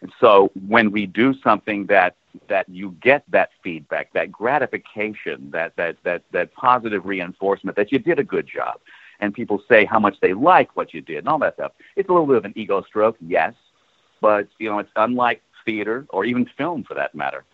And 0.00 0.12
so 0.20 0.50
when 0.66 0.90
we 0.90 1.06
do 1.06 1.34
something 1.42 1.86
that 1.86 2.14
that 2.48 2.68
you 2.68 2.94
get 3.00 3.24
that 3.28 3.50
feedback, 3.64 4.12
that 4.12 4.30
gratification, 4.30 5.50
that 5.50 5.74
that 5.76 5.96
that 6.04 6.22
that 6.32 6.52
positive 6.54 7.04
reinforcement 7.04 7.76
that 7.76 7.90
you 7.90 7.98
did 7.98 8.18
a 8.18 8.24
good 8.24 8.46
job, 8.46 8.80
and 9.20 9.34
people 9.34 9.62
say 9.68 9.84
how 9.84 9.98
much 9.98 10.16
they 10.20 10.32
like 10.32 10.76
what 10.76 10.94
you 10.94 11.00
did 11.00 11.18
and 11.18 11.28
all 11.28 11.38
that 11.38 11.54
stuff. 11.54 11.72
It's 11.96 12.08
a 12.08 12.12
little 12.12 12.26
bit 12.26 12.36
of 12.36 12.44
an 12.44 12.52
ego 12.56 12.82
stroke, 12.82 13.16
yes, 13.20 13.54
but 14.20 14.48
you 14.58 14.68
know 14.70 14.78
it's 14.78 14.90
unlike 14.96 15.42
theater 15.64 16.06
or 16.10 16.24
even 16.24 16.48
film 16.56 16.84
for 16.84 16.94
that 16.94 17.14
matter. 17.14 17.44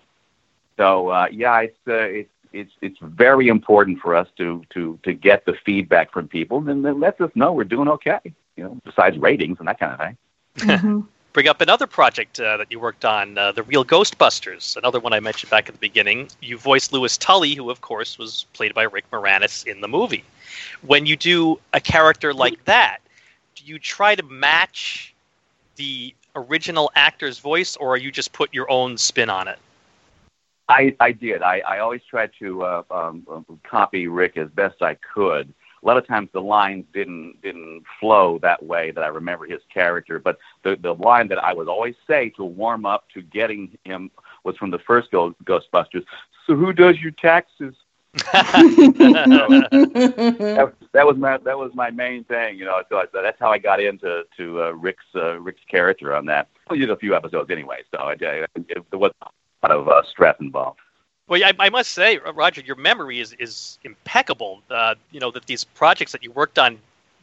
So 0.76 1.08
uh, 1.08 1.26
yeah, 1.30 1.60
it's 1.60 1.78
uh, 1.88 1.94
it's 1.94 2.30
it's 2.52 2.72
it's 2.80 2.98
very 3.02 3.48
important 3.48 4.00
for 4.00 4.14
us 4.14 4.28
to 4.38 4.62
to 4.70 4.98
to 5.02 5.12
get 5.12 5.44
the 5.46 5.54
feedback 5.64 6.12
from 6.12 6.28
people, 6.28 6.68
and 6.68 6.84
then 6.84 7.00
lets 7.00 7.20
us 7.20 7.30
know 7.34 7.52
we're 7.52 7.64
doing 7.64 7.88
okay. 7.88 8.20
You 8.56 8.64
know, 8.64 8.80
besides 8.84 9.18
ratings 9.18 9.58
and 9.58 9.68
that 9.68 9.80
kind 9.80 9.92
of 9.92 9.98
thing. 9.98 10.16
Mm-hmm 10.68 11.00
bring 11.34 11.48
up 11.48 11.60
another 11.60 11.86
project 11.86 12.40
uh, 12.40 12.56
that 12.56 12.70
you 12.70 12.80
worked 12.80 13.04
on, 13.04 13.36
uh, 13.36 13.52
The 13.52 13.64
Real 13.64 13.84
Ghostbusters, 13.84 14.76
another 14.76 15.00
one 15.00 15.12
I 15.12 15.20
mentioned 15.20 15.50
back 15.50 15.68
at 15.68 15.74
the 15.74 15.80
beginning. 15.80 16.30
You 16.40 16.56
voiced 16.56 16.92
Louis 16.92 17.18
Tully, 17.18 17.54
who, 17.54 17.68
of 17.70 17.82
course, 17.82 18.16
was 18.16 18.46
played 18.54 18.72
by 18.72 18.84
Rick 18.84 19.10
Moranis 19.10 19.66
in 19.66 19.82
the 19.82 19.88
movie. 19.88 20.24
When 20.82 21.04
you 21.04 21.16
do 21.16 21.58
a 21.72 21.80
character 21.80 22.32
like 22.32 22.64
that, 22.66 22.98
do 23.56 23.64
you 23.66 23.80
try 23.80 24.14
to 24.14 24.22
match 24.22 25.12
the 25.74 26.14
original 26.36 26.90
actor's 26.94 27.40
voice, 27.40 27.76
or 27.76 27.94
are 27.94 27.98
you 27.98 28.12
just 28.12 28.32
put 28.32 28.54
your 28.54 28.70
own 28.70 28.96
spin 28.96 29.28
on 29.28 29.48
it? 29.48 29.58
I, 30.68 30.96
I 31.00 31.12
did. 31.12 31.42
I, 31.42 31.60
I 31.66 31.78
always 31.80 32.02
tried 32.08 32.30
to 32.38 32.62
uh, 32.62 32.82
um, 32.90 33.44
copy 33.64 34.06
Rick 34.06 34.36
as 34.36 34.48
best 34.50 34.82
I 34.82 34.94
could 34.94 35.52
a 35.84 35.86
lot 35.86 35.96
of 35.98 36.06
times 36.06 36.30
the 36.32 36.40
lines 36.40 36.86
didn't 36.94 37.42
didn't 37.42 37.84
flow 38.00 38.38
that 38.42 38.64
way 38.64 38.90
that 38.90 39.04
I 39.04 39.08
remember 39.08 39.44
his 39.44 39.60
character. 39.72 40.18
But 40.18 40.38
the 40.62 40.76
the 40.76 40.94
line 40.94 41.28
that 41.28 41.38
I 41.38 41.52
would 41.52 41.68
always 41.68 41.94
say 42.06 42.30
to 42.30 42.44
warm 42.44 42.86
up 42.86 43.04
to 43.14 43.22
getting 43.22 43.76
him 43.84 44.10
was 44.44 44.56
from 44.56 44.70
the 44.70 44.78
first 44.78 45.10
Ghostbusters. 45.12 46.04
So 46.46 46.54
who 46.56 46.72
does 46.72 46.98
your 47.00 47.12
taxes? 47.12 47.74
that, 48.32 48.52
that, 50.92 51.04
was 51.04 51.16
my 51.16 51.36
that 51.38 51.58
was 51.58 51.72
my 51.74 51.90
main 51.90 52.22
thing, 52.24 52.56
you 52.56 52.64
know. 52.64 52.80
So 52.88 52.98
I, 52.98 53.06
that's 53.12 53.40
how 53.40 53.50
I 53.50 53.58
got 53.58 53.80
into 53.80 54.22
to 54.36 54.62
uh, 54.62 54.70
Rick's 54.70 55.04
uh, 55.16 55.40
Rick's 55.40 55.64
character 55.68 56.14
on 56.14 56.24
that. 56.26 56.48
We 56.70 56.78
did 56.78 56.90
a 56.90 56.96
few 56.96 57.16
episodes 57.16 57.50
anyway, 57.50 57.82
so 57.92 57.98
I, 57.98 58.12
I, 58.12 58.46
it, 58.54 58.84
there 58.90 59.00
was 59.00 59.12
a 59.20 59.28
lot 59.66 59.76
of 59.76 59.88
uh, 59.88 60.02
stress 60.08 60.36
involved. 60.40 60.78
Well, 61.26 61.42
I, 61.42 61.52
I, 61.58 61.70
must 61.70 61.92
say, 61.92 62.18
Rodger, 62.18 62.60
your 62.60 62.76
memory 62.76 63.18
is 63.20 63.32
is 63.38 63.78
impeccable. 63.82 64.62
Uh, 64.70 64.94
you 65.10 65.20
know 65.20 65.30
that 65.30 65.46
these 65.46 65.64
projects 65.64 66.12
that 66.12 66.22
you 66.22 66.30
worked 66.32 66.58
on 66.58 66.78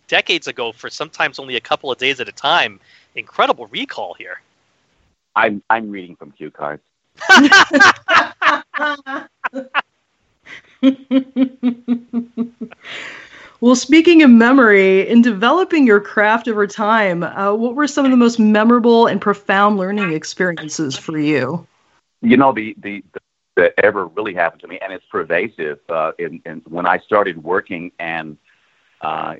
decades 0.08 0.48
ago 0.48 0.72
for 0.72 0.90
sometimes 0.90 1.38
only 1.38 1.56
a 1.56 1.62
couple 1.62 1.92
of 1.92 1.98
days 1.98 2.20
at 2.20 2.28
a 2.28 2.32
time. 2.32 2.80
Incredible 3.16 3.68
recall 3.68 4.16
here. 4.16 4.42
I'm 5.36 5.62
I'm 5.70 5.92
reading 5.92 6.16
from 6.16 6.32
cue 6.32 6.50
cards. 6.50 6.82
well, 13.62 13.76
speaking 13.76 14.24
of 14.24 14.32
memory, 14.32 15.08
in 15.08 15.22
developing 15.22 15.86
your 15.86 16.00
craft 16.02 16.48
over 16.48 16.66
time, 16.66 17.22
uh, 17.22 17.54
what 17.54 17.76
were 17.76 17.88
some 17.88 18.06
of 18.06 18.12
the 18.12 18.18
most 18.18 18.40
memorable 18.40 19.06
and 19.06 19.22
profound 19.22 19.78
learning 19.78 20.12
experiences 20.14 20.98
for 20.98 21.20
you? 21.20 21.68
You 22.22 22.38
know, 22.38 22.52
the 22.52 22.76
the, 22.80 23.04
the 23.14 23.20
that 23.62 23.74
ever 23.78 24.08
really 24.08 24.34
happened 24.34 24.62
to 24.62 24.68
me, 24.68 24.80
and 24.82 24.92
it's 24.92 25.06
pervasive. 25.06 25.80
Uh, 25.88 26.12
in, 26.18 26.42
in, 26.46 26.64
when 26.68 26.88
I 26.88 26.98
started 26.98 27.44
working 27.44 27.92
and 28.00 28.36
uh, 29.02 29.36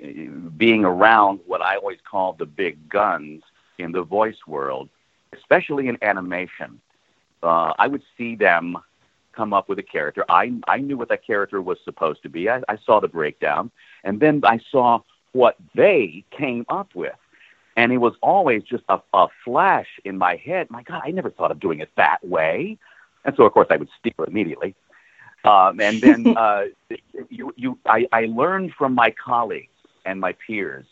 being 0.58 0.86
around 0.86 1.40
what 1.48 1.62
I 1.62 1.76
always 1.78 1.98
call 2.10 2.34
the 2.34 2.46
big 2.46 2.88
guns 2.88 3.42
in 3.80 3.92
the 3.92 4.04
voice 4.04 4.38
world, 4.46 4.90
especially 5.34 5.88
in 5.88 5.98
animation, 6.04 6.80
uh, 7.42 7.74
I 7.80 7.88
would 7.88 8.04
see 8.16 8.36
them 8.36 8.78
come 9.34 9.54
up 9.54 9.70
with 9.70 9.80
a 9.80 9.84
character. 9.84 10.24
I 10.30 10.54
I 10.68 10.78
knew 10.78 10.98
what 10.98 11.10
that 11.10 11.26
character 11.26 11.60
was 11.62 11.80
supposed 11.84 12.22
to 12.22 12.30
be. 12.30 12.48
I, 12.48 12.62
I 12.70 12.78
saw 12.86 13.00
the 13.00 13.08
breakdown, 13.08 13.72
and 14.04 14.20
then 14.20 14.42
I 14.44 14.60
saw 14.72 15.00
what 15.32 15.56
they 15.74 16.24
came 16.30 16.66
up 16.70 16.94
with. 16.94 17.16
And 17.76 17.92
it 17.92 17.98
was 17.98 18.14
always 18.22 18.62
just 18.64 18.84
a, 18.90 19.00
a 19.14 19.28
flash 19.44 19.88
in 20.04 20.18
my 20.18 20.36
head. 20.36 20.70
My 20.70 20.84
God, 20.84 21.02
I 21.06 21.10
never 21.10 21.32
thought 21.32 21.52
of 21.52 21.60
doing 21.60 21.80
it 21.80 21.90
that 21.96 22.20
way. 22.24 22.78
And 23.26 23.36
so, 23.36 23.46
of 23.46 23.54
course, 23.54 23.68
I 23.70 23.78
would 23.78 23.90
steal 24.00 24.14
it 24.20 24.30
immediately. 24.30 24.76
Um, 25.44 25.80
and 25.80 26.02
then 26.02 26.28
uh, 26.38 26.66
you, 27.30 27.54
you, 27.56 27.78
I, 27.86 28.08
I 28.12 28.26
learned 28.26 28.74
from 28.78 28.94
my 28.94 29.12
colleagues 29.12 29.68
and 30.06 30.20
my 30.20 30.34
peers, 30.46 30.86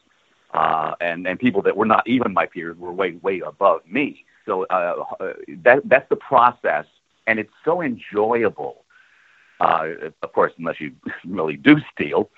uh, 0.53 0.95
and 0.99 1.27
and 1.27 1.39
people 1.39 1.61
that 1.63 1.75
were 1.75 1.85
not 1.85 2.07
even 2.07 2.33
my 2.33 2.45
peers 2.45 2.77
were 2.77 2.91
way 2.91 3.13
way 3.21 3.41
above 3.41 3.81
me. 3.87 4.25
So 4.45 4.65
uh, 4.69 5.03
uh 5.19 5.33
that 5.63 5.81
that's 5.85 6.09
the 6.09 6.15
process, 6.15 6.85
and 7.27 7.39
it's 7.39 7.53
so 7.63 7.81
enjoyable 7.81 8.83
uh, 9.59 9.87
of 10.23 10.33
course, 10.33 10.53
unless 10.57 10.79
you 10.79 10.91
really 11.27 11.57
do 11.57 11.77
steal. 11.93 12.29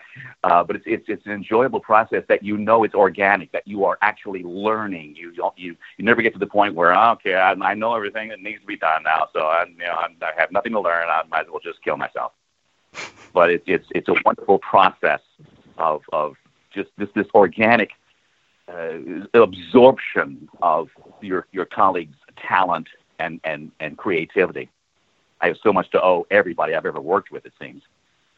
Uh, 0.43 0.63
but 0.63 0.75
it's, 0.75 0.85
it's 0.87 1.05
it's 1.07 1.25
an 1.25 1.31
enjoyable 1.31 1.79
process 1.79 2.23
that 2.27 2.43
you 2.43 2.57
know 2.57 2.83
it's 2.83 2.95
organic, 2.95 3.51
that 3.51 3.67
you 3.67 3.85
are 3.85 3.97
actually 4.01 4.43
learning. 4.43 5.15
You 5.15 5.31
don't 5.33 5.57
you 5.57 5.75
you 5.97 6.05
never 6.05 6.21
get 6.21 6.33
to 6.33 6.39
the 6.39 6.47
point 6.47 6.75
where 6.75 6.97
oh, 6.97 7.11
okay, 7.11 7.35
I, 7.35 7.51
I 7.51 7.73
know 7.73 7.95
everything 7.95 8.29
that 8.29 8.41
needs 8.41 8.61
to 8.61 8.67
be 8.67 8.77
done 8.77 9.03
now, 9.03 9.27
so 9.33 9.41
I 9.41 9.65
you 9.65 9.77
know 9.77 9.93
I'm, 9.93 10.15
I 10.21 10.31
have 10.39 10.51
nothing 10.51 10.71
to 10.73 10.79
learn. 10.79 11.07
I 11.09 11.21
might 11.29 11.41
as 11.41 11.47
well 11.51 11.61
just 11.63 11.83
kill 11.83 11.97
myself. 11.97 12.33
but 13.33 13.51
it, 13.51 13.63
it's 13.67 13.87
it's 13.91 14.09
a 14.09 14.15
wonderful 14.25 14.59
process 14.59 15.21
of 15.77 16.01
of 16.11 16.35
just 16.73 16.89
this 16.97 17.09
this 17.15 17.27
organic 17.33 17.91
uh, 18.67 18.97
absorption 19.33 20.49
of 20.61 20.89
your 21.21 21.47
your 21.51 21.65
colleagues' 21.65 22.17
talent 22.37 22.87
and 23.19 23.39
and 23.43 23.71
and 23.79 23.97
creativity. 23.97 24.69
I 25.41 25.47
have 25.47 25.57
so 25.63 25.73
much 25.73 25.89
to 25.91 26.03
owe 26.03 26.25
everybody 26.29 26.75
I've 26.75 26.85
ever 26.85 27.01
worked 27.01 27.31
with. 27.31 27.45
It 27.45 27.53
seems. 27.59 27.83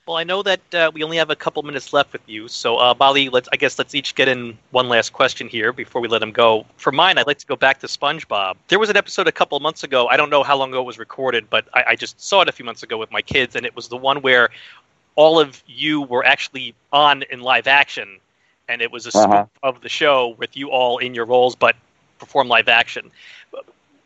Well, 0.05 0.17
I 0.17 0.23
know 0.23 0.43
that 0.43 0.75
uh, 0.75 0.91
we 0.93 1.03
only 1.03 1.17
have 1.17 1.29
a 1.29 1.35
couple 1.35 1.63
minutes 1.63 1.93
left 1.93 2.11
with 2.11 2.21
you, 2.27 2.47
so 2.49 2.77
uh, 2.77 2.93
Bali, 2.93 3.29
let's 3.29 3.47
I 3.53 3.55
guess 3.55 3.77
let's 3.77 3.95
each 3.95 4.15
get 4.15 4.27
in 4.27 4.57
one 4.71 4.89
last 4.89 5.13
question 5.13 5.47
here 5.47 5.71
before 5.71 6.01
we 6.01 6.09
let 6.09 6.21
him 6.21 6.31
go. 6.31 6.65
For 6.77 6.91
mine, 6.91 7.17
I'd 7.17 7.27
like 7.27 7.37
to 7.39 7.45
go 7.47 7.55
back 7.55 7.79
to 7.79 7.87
SpongeBob. 7.87 8.55
There 8.67 8.79
was 8.79 8.89
an 8.89 8.97
episode 8.97 9.27
a 9.27 9.31
couple 9.31 9.57
months 9.61 9.83
ago. 9.83 10.07
I 10.07 10.17
don't 10.17 10.29
know 10.29 10.43
how 10.43 10.57
long 10.57 10.69
ago 10.71 10.81
it 10.81 10.85
was 10.85 10.99
recorded, 10.99 11.49
but 11.49 11.65
I, 11.73 11.83
I 11.89 11.95
just 11.95 12.19
saw 12.21 12.41
it 12.41 12.49
a 12.49 12.51
few 12.51 12.65
months 12.65 12.83
ago 12.83 12.97
with 12.97 13.11
my 13.11 13.21
kids, 13.21 13.55
and 13.55 13.65
it 13.65 13.75
was 13.75 13.87
the 13.87 13.97
one 13.97 14.21
where 14.21 14.49
all 15.15 15.39
of 15.39 15.63
you 15.67 16.01
were 16.01 16.25
actually 16.25 16.75
on 16.91 17.23
in 17.23 17.39
live 17.41 17.67
action, 17.67 18.19
and 18.67 18.81
it 18.81 18.91
was 18.91 19.05
a 19.05 19.11
Uh-huh. 19.13 19.45
spoof 19.45 19.49
of 19.63 19.81
the 19.81 19.89
show 19.89 20.35
with 20.37 20.57
you 20.57 20.69
all 20.69 20.97
in 20.97 21.13
your 21.13 21.25
roles, 21.25 21.55
but 21.55 21.75
perform 22.19 22.47
live 22.49 22.67
action. 22.67 23.09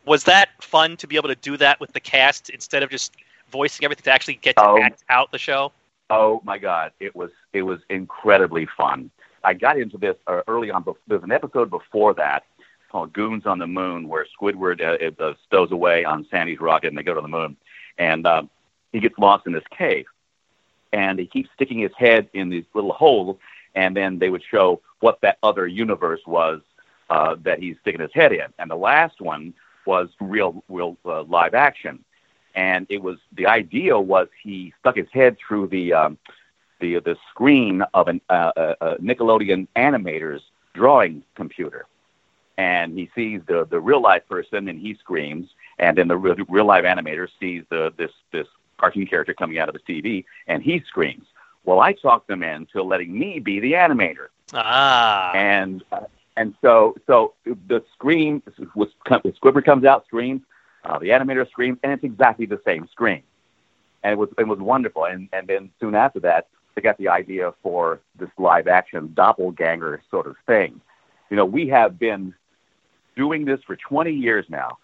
Was 0.08 0.24
that 0.24 0.48
fun 0.62 0.96
to 0.96 1.06
be 1.06 1.16
able 1.16 1.28
to 1.28 1.34
do 1.34 1.56
that 1.58 1.78
with 1.80 1.92
the 1.92 2.00
cast 2.00 2.48
instead 2.48 2.82
of 2.82 2.88
just 2.90 3.14
voicing 3.50 3.84
everything 3.84 4.04
to 4.04 4.10
actually 4.10 4.36
get 4.36 4.56
to 4.56 4.64
Oh. 4.66 4.78
act 4.82 5.04
out 5.10 5.30
the 5.32 5.38
show? 5.38 5.70
Oh 6.10 6.40
my 6.44 6.56
God, 6.56 6.92
it 6.98 7.14
was 7.14 7.30
it 7.52 7.62
was 7.62 7.80
incredibly 7.90 8.64
fun. 8.64 9.10
I 9.44 9.52
got 9.52 9.78
into 9.78 9.98
this 9.98 10.16
uh, 10.26 10.40
early 10.48 10.70
on. 10.70 10.82
bef- 10.82 10.96
There's 11.06 11.22
an 11.22 11.30
episode 11.32 11.68
before 11.68 12.14
that 12.14 12.44
called 12.90 13.12
"Goons 13.12 13.44
on 13.44 13.58
the 13.58 13.66
Moon," 13.66 14.08
where 14.08 14.26
Squidward 14.40 14.80
uh, 14.80 15.22
uh, 15.22 15.34
stows 15.46 15.70
away 15.72 16.04
on 16.06 16.26
Sandy's 16.30 16.60
rocket, 16.60 16.88
and 16.88 16.96
they 16.96 17.02
go 17.02 17.12
to 17.14 17.20
the 17.20 17.28
moon, 17.28 17.56
and 17.98 18.26
uh, 18.26 18.42
he 18.92 19.00
gets 19.00 19.18
lost 19.18 19.46
in 19.46 19.52
this 19.52 19.64
cave, 19.76 20.06
and 20.94 21.18
he 21.18 21.26
keeps 21.26 21.50
sticking 21.54 21.78
his 21.80 21.92
head 21.98 22.28
in 22.32 22.48
these 22.48 22.64
little 22.72 22.92
holes, 22.94 23.36
and 23.74 23.94
then 23.94 24.18
they 24.18 24.30
would 24.30 24.42
show 24.50 24.80
what 25.00 25.20
that 25.20 25.36
other 25.42 25.66
universe 25.66 26.22
was 26.26 26.62
uh, 27.10 27.36
that 27.42 27.58
he's 27.58 27.76
sticking 27.82 28.00
his 28.00 28.12
head 28.14 28.32
in, 28.32 28.46
and 28.58 28.70
the 28.70 28.76
last 28.76 29.20
one 29.20 29.52
was 29.88 30.10
real, 30.20 30.62
real 30.68 30.98
uh, 31.06 31.22
live 31.22 31.54
action. 31.54 32.04
And 32.54 32.86
it 32.90 33.02
was 33.02 33.18
the 33.32 33.46
idea 33.46 33.98
was 33.98 34.28
he 34.42 34.74
stuck 34.78 34.96
his 34.96 35.08
head 35.12 35.36
through 35.38 35.68
the 35.68 35.92
um, 35.94 36.18
the 36.80 37.00
the 37.00 37.16
screen 37.30 37.82
of 37.94 38.08
an 38.08 38.20
uh, 38.28 38.52
uh, 38.56 38.74
uh, 38.80 38.96
Nickelodeon 38.98 39.66
animator's 39.76 40.42
drawing 40.74 41.22
computer, 41.34 41.86
and 42.58 42.98
he 42.98 43.10
sees 43.14 43.40
the 43.46 43.66
the 43.70 43.80
real 43.80 44.02
life 44.02 44.26
person 44.28 44.68
and 44.68 44.78
he 44.78 44.94
screams, 44.94 45.46
and 45.78 45.96
then 45.96 46.08
the 46.08 46.16
real, 46.16 46.36
real 46.48 46.66
live 46.66 46.84
animator 46.84 47.28
sees 47.40 47.62
the 47.70 47.92
this 47.96 48.12
this 48.32 48.48
cartoon 48.78 49.06
character 49.06 49.34
coming 49.34 49.58
out 49.58 49.68
of 49.68 49.74
the 49.74 49.84
TV 49.92 50.24
and 50.46 50.62
he 50.62 50.80
screams. 50.86 51.26
Well, 51.64 51.80
I 51.80 51.92
talked 51.92 52.28
them 52.28 52.42
into 52.42 52.82
letting 52.82 53.18
me 53.18 53.40
be 53.40 53.60
the 53.60 53.72
animator. 53.72 54.28
Ah, 54.54 55.32
and 55.34 55.82
uh, 55.92 56.00
and 56.38 56.54
so 56.62 56.94
so 57.06 57.34
the 57.44 57.82
scream 57.92 58.42
was 58.74 58.88
the 59.04 59.34
Squidward 59.42 59.64
comes 59.64 59.84
out, 59.84 60.06
screams, 60.06 60.42
uh, 60.84 60.98
the 60.98 61.08
animator 61.08 61.48
screams, 61.50 61.78
and 61.82 61.92
it's 61.92 62.04
exactly 62.04 62.46
the 62.46 62.60
same 62.64 62.88
scream, 62.92 63.22
and 64.04 64.12
it 64.12 64.16
was 64.16 64.28
it 64.38 64.46
was 64.46 64.60
wonderful. 64.60 65.04
And 65.04 65.28
and 65.32 65.48
then 65.48 65.70
soon 65.80 65.94
after 65.94 66.20
that, 66.20 66.46
they 66.74 66.80
got 66.80 66.96
the 66.96 67.08
idea 67.08 67.52
for 67.62 68.00
this 68.18 68.30
live 68.38 68.68
action 68.68 69.12
doppelganger 69.14 70.00
sort 70.10 70.28
of 70.28 70.36
thing. 70.46 70.80
You 71.28 71.36
know, 71.36 71.44
we 71.44 71.66
have 71.68 71.98
been 71.98 72.32
doing 73.16 73.44
this 73.44 73.60
for 73.66 73.74
20 73.76 74.12
years 74.12 74.46
now. 74.48 74.78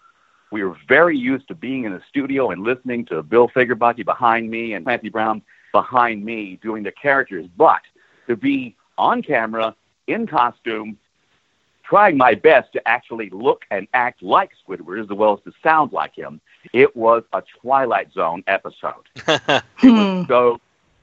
We 0.51 0.61
are 0.61 0.75
very 0.87 1.17
used 1.17 1.47
to 1.47 1.55
being 1.55 1.85
in 1.85 1.93
a 1.93 2.01
studio 2.09 2.51
and 2.51 2.63
listening 2.63 3.05
to 3.05 3.23
Bill 3.23 3.47
Fagerbakke 3.47 4.03
behind 4.03 4.51
me 4.51 4.73
and 4.73 4.85
Clancy 4.85 5.09
Brown 5.09 5.41
behind 5.71 6.23
me 6.23 6.59
doing 6.61 6.83
the 6.83 6.91
characters, 6.91 7.47
but 7.57 7.81
to 8.27 8.35
be 8.35 8.75
on 8.97 9.21
camera 9.21 9.73
in 10.07 10.27
costume, 10.27 10.97
trying 11.87 12.17
my 12.17 12.33
best 12.35 12.71
to 12.73 12.87
actually 12.87 13.29
look 13.31 13.63
and 13.71 13.87
act 13.93 14.21
like 14.23 14.51
Squidward 14.67 15.01
as 15.03 15.09
well 15.09 15.33
as 15.33 15.43
to 15.43 15.51
sound 15.63 15.93
like 15.93 16.15
him. 16.15 16.41
It 16.73 16.95
was 16.95 17.23
a 17.33 17.43
Twilight 17.61 18.11
Zone 18.13 18.43
episode. 18.47 19.05
It 19.81 19.91
Hmm. 19.91 19.95
was 19.95 20.09
so 20.27 20.59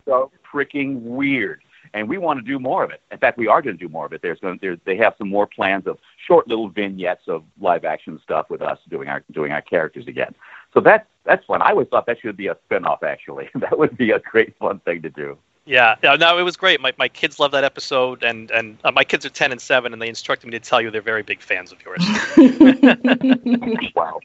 so 0.06 0.30
freaking 0.52 1.00
weird, 1.02 1.62
and 1.94 2.08
we 2.08 2.18
want 2.18 2.38
to 2.38 2.44
do 2.44 2.58
more 2.58 2.82
of 2.84 2.90
it. 2.90 3.00
In 3.10 3.18
fact, 3.18 3.38
we 3.38 3.46
are 3.48 3.62
going 3.62 3.76
to 3.76 3.84
do 3.86 3.88
more 3.88 4.06
of 4.06 4.12
it. 4.12 4.20
There's 4.22 4.40
going 4.40 4.58
there's, 4.60 4.78
they 4.84 4.96
have 4.96 5.14
some 5.18 5.28
more 5.28 5.46
plans 5.46 5.86
of 5.86 5.98
short 6.26 6.48
little 6.48 6.68
vignettes 6.68 7.28
of 7.28 7.44
live 7.60 7.84
action 7.84 8.18
stuff 8.22 8.50
with 8.50 8.62
us 8.62 8.78
doing 8.88 9.08
our 9.08 9.22
doing 9.32 9.52
our 9.52 9.62
characters 9.62 10.06
again. 10.08 10.34
So 10.74 10.80
that's 10.80 11.06
that's 11.24 11.44
fun. 11.46 11.62
I 11.62 11.70
always 11.70 11.88
thought 11.88 12.06
that 12.06 12.20
should 12.20 12.36
be 12.36 12.48
a 12.48 12.56
spinoff. 12.68 13.02
Actually, 13.02 13.48
that 13.54 13.78
would 13.78 13.96
be 13.96 14.10
a 14.10 14.18
great 14.20 14.56
fun 14.58 14.80
thing 14.80 15.02
to 15.02 15.10
do. 15.10 15.38
Yeah, 15.64 15.96
yeah. 16.02 16.16
No, 16.16 16.38
it 16.38 16.42
was 16.42 16.56
great. 16.56 16.80
My 16.80 16.92
my 16.98 17.08
kids 17.08 17.38
love 17.38 17.52
that 17.52 17.64
episode, 17.64 18.22
and 18.22 18.50
and 18.50 18.78
uh, 18.84 18.90
my 18.90 19.04
kids 19.04 19.24
are 19.24 19.30
ten 19.30 19.52
and 19.52 19.60
seven, 19.60 19.92
and 19.92 20.02
they 20.02 20.08
instructed 20.08 20.46
me 20.46 20.52
to 20.52 20.60
tell 20.60 20.80
you 20.80 20.90
they're 20.90 21.00
very 21.00 21.22
big 21.22 21.40
fans 21.40 21.72
of 21.72 21.78
yours. 21.84 22.04
Wow. 23.94 24.20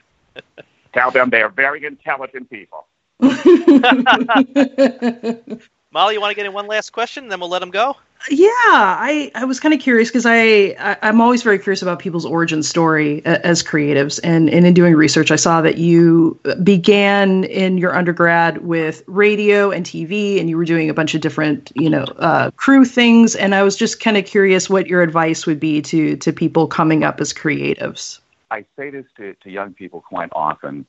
Tell 0.94 1.12
them 1.12 1.30
they 1.30 1.42
are 1.42 1.50
very 1.50 1.86
intelligent 1.86 2.50
people. 2.50 2.88
Molly, 5.92 6.16
you 6.16 6.22
want 6.22 6.32
to 6.32 6.36
get 6.36 6.46
in 6.46 6.54
one 6.54 6.68
last 6.68 6.92
question, 6.92 7.30
then 7.30 7.40
we'll 7.40 7.50
let 7.50 7.60
them 7.60 7.72
go. 7.72 7.96
Yeah, 8.30 8.48
I, 8.50 9.32
I 9.36 9.46
was 9.46 9.60
kind 9.60 9.74
of 9.74 9.80
curious 9.80 10.10
because 10.10 10.26
I, 10.26 10.76
I 10.80 10.98
I'm 11.04 11.22
always 11.22 11.44
very 11.44 11.60
curious 11.60 11.82
about 11.82 12.00
people's 12.00 12.26
origin 12.26 12.64
story 12.64 13.20
a- 13.20 13.46
as 13.46 13.64
creatives, 13.64 14.20
and, 14.24 14.50
and 14.50 14.66
in 14.66 14.74
doing 14.74 14.96
research, 14.96 15.32
I 15.32 15.36
saw 15.36 15.62
that 15.62 15.78
you 15.78 16.38
began 16.64 17.44
in 17.46 17.78
your 17.78 17.96
undergrad 17.96 18.66
with 18.66 19.04
radio 19.06 19.72
and 19.72 19.86
TV, 19.86 20.40
and 20.40 20.50
you 20.50 20.58
were 20.58 20.66
doing 20.66 20.90
a 20.90 20.94
bunch 20.94 21.14
of 21.14 21.22
different 21.22 21.72
you 21.76 21.90
know 21.90 22.04
uh, 22.18 22.52
crew 22.58 22.86
things, 22.86 23.36
and 23.36 23.54
I 23.54 23.64
was 23.64 23.78
just 23.78 24.00
kind 24.02 24.18
of 24.18 24.26
curious 24.26 24.70
what 24.70 24.88
your 24.88 25.04
advice 25.04 25.46
would 25.46 25.60
be 25.60 25.82
to 25.84 26.18
to 26.18 26.34
people 26.34 26.68
coming 26.68 27.04
up 27.04 27.22
as 27.22 27.32
creatives. 27.32 28.20
I 28.50 28.66
say 28.78 28.90
this 28.90 29.06
to, 29.18 29.36
to 29.36 29.50
young 29.50 29.74
people 29.74 30.02
quite 30.02 30.30
often, 30.32 30.86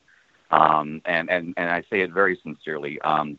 um, 0.51 1.03
and, 1.05 1.29
and, 1.29 1.55
and 1.57 1.71
I 1.71 1.83
say 1.91 2.01
it 2.01 2.11
very 2.11 2.39
sincerely. 2.43 3.01
Um, 3.01 3.39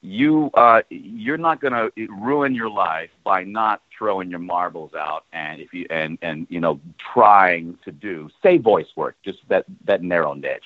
you 0.00 0.50
uh, 0.54 0.82
you're 0.90 1.38
not 1.38 1.60
going 1.60 1.72
to 1.72 2.08
ruin 2.08 2.54
your 2.54 2.70
life 2.70 3.10
by 3.24 3.42
not 3.42 3.82
throwing 3.96 4.30
your 4.30 4.38
marbles 4.38 4.92
out, 4.94 5.24
and 5.32 5.60
if 5.60 5.72
you 5.74 5.86
and 5.90 6.18
and 6.22 6.46
you 6.50 6.60
know 6.60 6.80
trying 7.12 7.76
to 7.84 7.90
do 7.90 8.30
say 8.42 8.58
voice 8.58 8.86
work, 8.96 9.16
just 9.24 9.38
that 9.48 9.64
that 9.84 10.02
narrow 10.02 10.34
niche. 10.34 10.62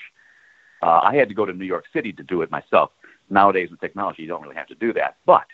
Uh, 0.82 1.00
I 1.04 1.14
had 1.14 1.28
to 1.28 1.34
go 1.34 1.46
to 1.46 1.52
New 1.52 1.64
York 1.64 1.84
City 1.92 2.12
to 2.12 2.22
do 2.22 2.42
it 2.42 2.50
myself. 2.50 2.90
Nowadays 3.30 3.70
with 3.70 3.80
technology, 3.80 4.22
you 4.22 4.28
don't 4.28 4.42
really 4.42 4.56
have 4.56 4.66
to 4.66 4.74
do 4.74 4.92
that. 4.94 5.16
But 5.24 5.46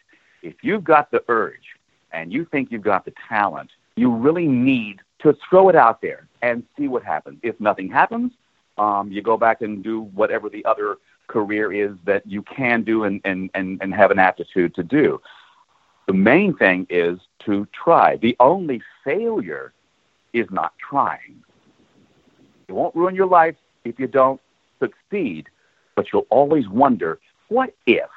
if 0.42 0.54
you've 0.62 0.84
got 0.84 1.10
the 1.10 1.22
urge 1.28 1.76
and 2.12 2.32
you 2.32 2.46
think 2.46 2.72
you've 2.72 2.82
got 2.82 3.04
the 3.04 3.12
talent, 3.28 3.70
you 3.96 4.10
really 4.10 4.46
need 4.46 5.00
to 5.20 5.36
throw 5.48 5.68
it 5.68 5.76
out 5.76 6.00
there 6.00 6.26
and 6.42 6.64
see 6.78 6.88
what 6.88 7.04
happens. 7.04 7.38
If 7.42 7.60
nothing 7.60 7.90
happens, 7.90 8.32
um, 8.78 9.12
you 9.12 9.22
go 9.22 9.36
back 9.36 9.60
and 9.60 9.84
do 9.84 10.02
whatever 10.02 10.48
the 10.48 10.64
other 10.64 10.96
career 11.28 11.72
is 11.72 11.92
that 12.04 12.26
you 12.26 12.42
can 12.42 12.82
do 12.82 13.04
and, 13.04 13.20
and, 13.24 13.50
and, 13.54 13.78
and 13.80 13.94
have 13.94 14.10
an 14.10 14.18
aptitude 14.18 14.74
to 14.74 14.82
do. 14.82 15.20
The 16.06 16.12
main 16.14 16.54
thing 16.54 16.86
is 16.90 17.18
to 17.40 17.66
try. 17.72 18.16
The 18.16 18.36
only 18.40 18.82
failure 19.04 19.72
is 20.32 20.50
not 20.50 20.72
trying. 20.78 21.42
It 22.66 22.72
won't 22.72 22.94
ruin 22.94 23.14
your 23.14 23.26
life 23.26 23.56
if 23.84 23.98
you 23.98 24.06
don't 24.06 24.40
succeed, 24.80 25.48
but 25.94 26.12
you'll 26.12 26.26
always 26.30 26.68
wonder, 26.68 27.18
what 27.48 27.74
if? 27.86 28.10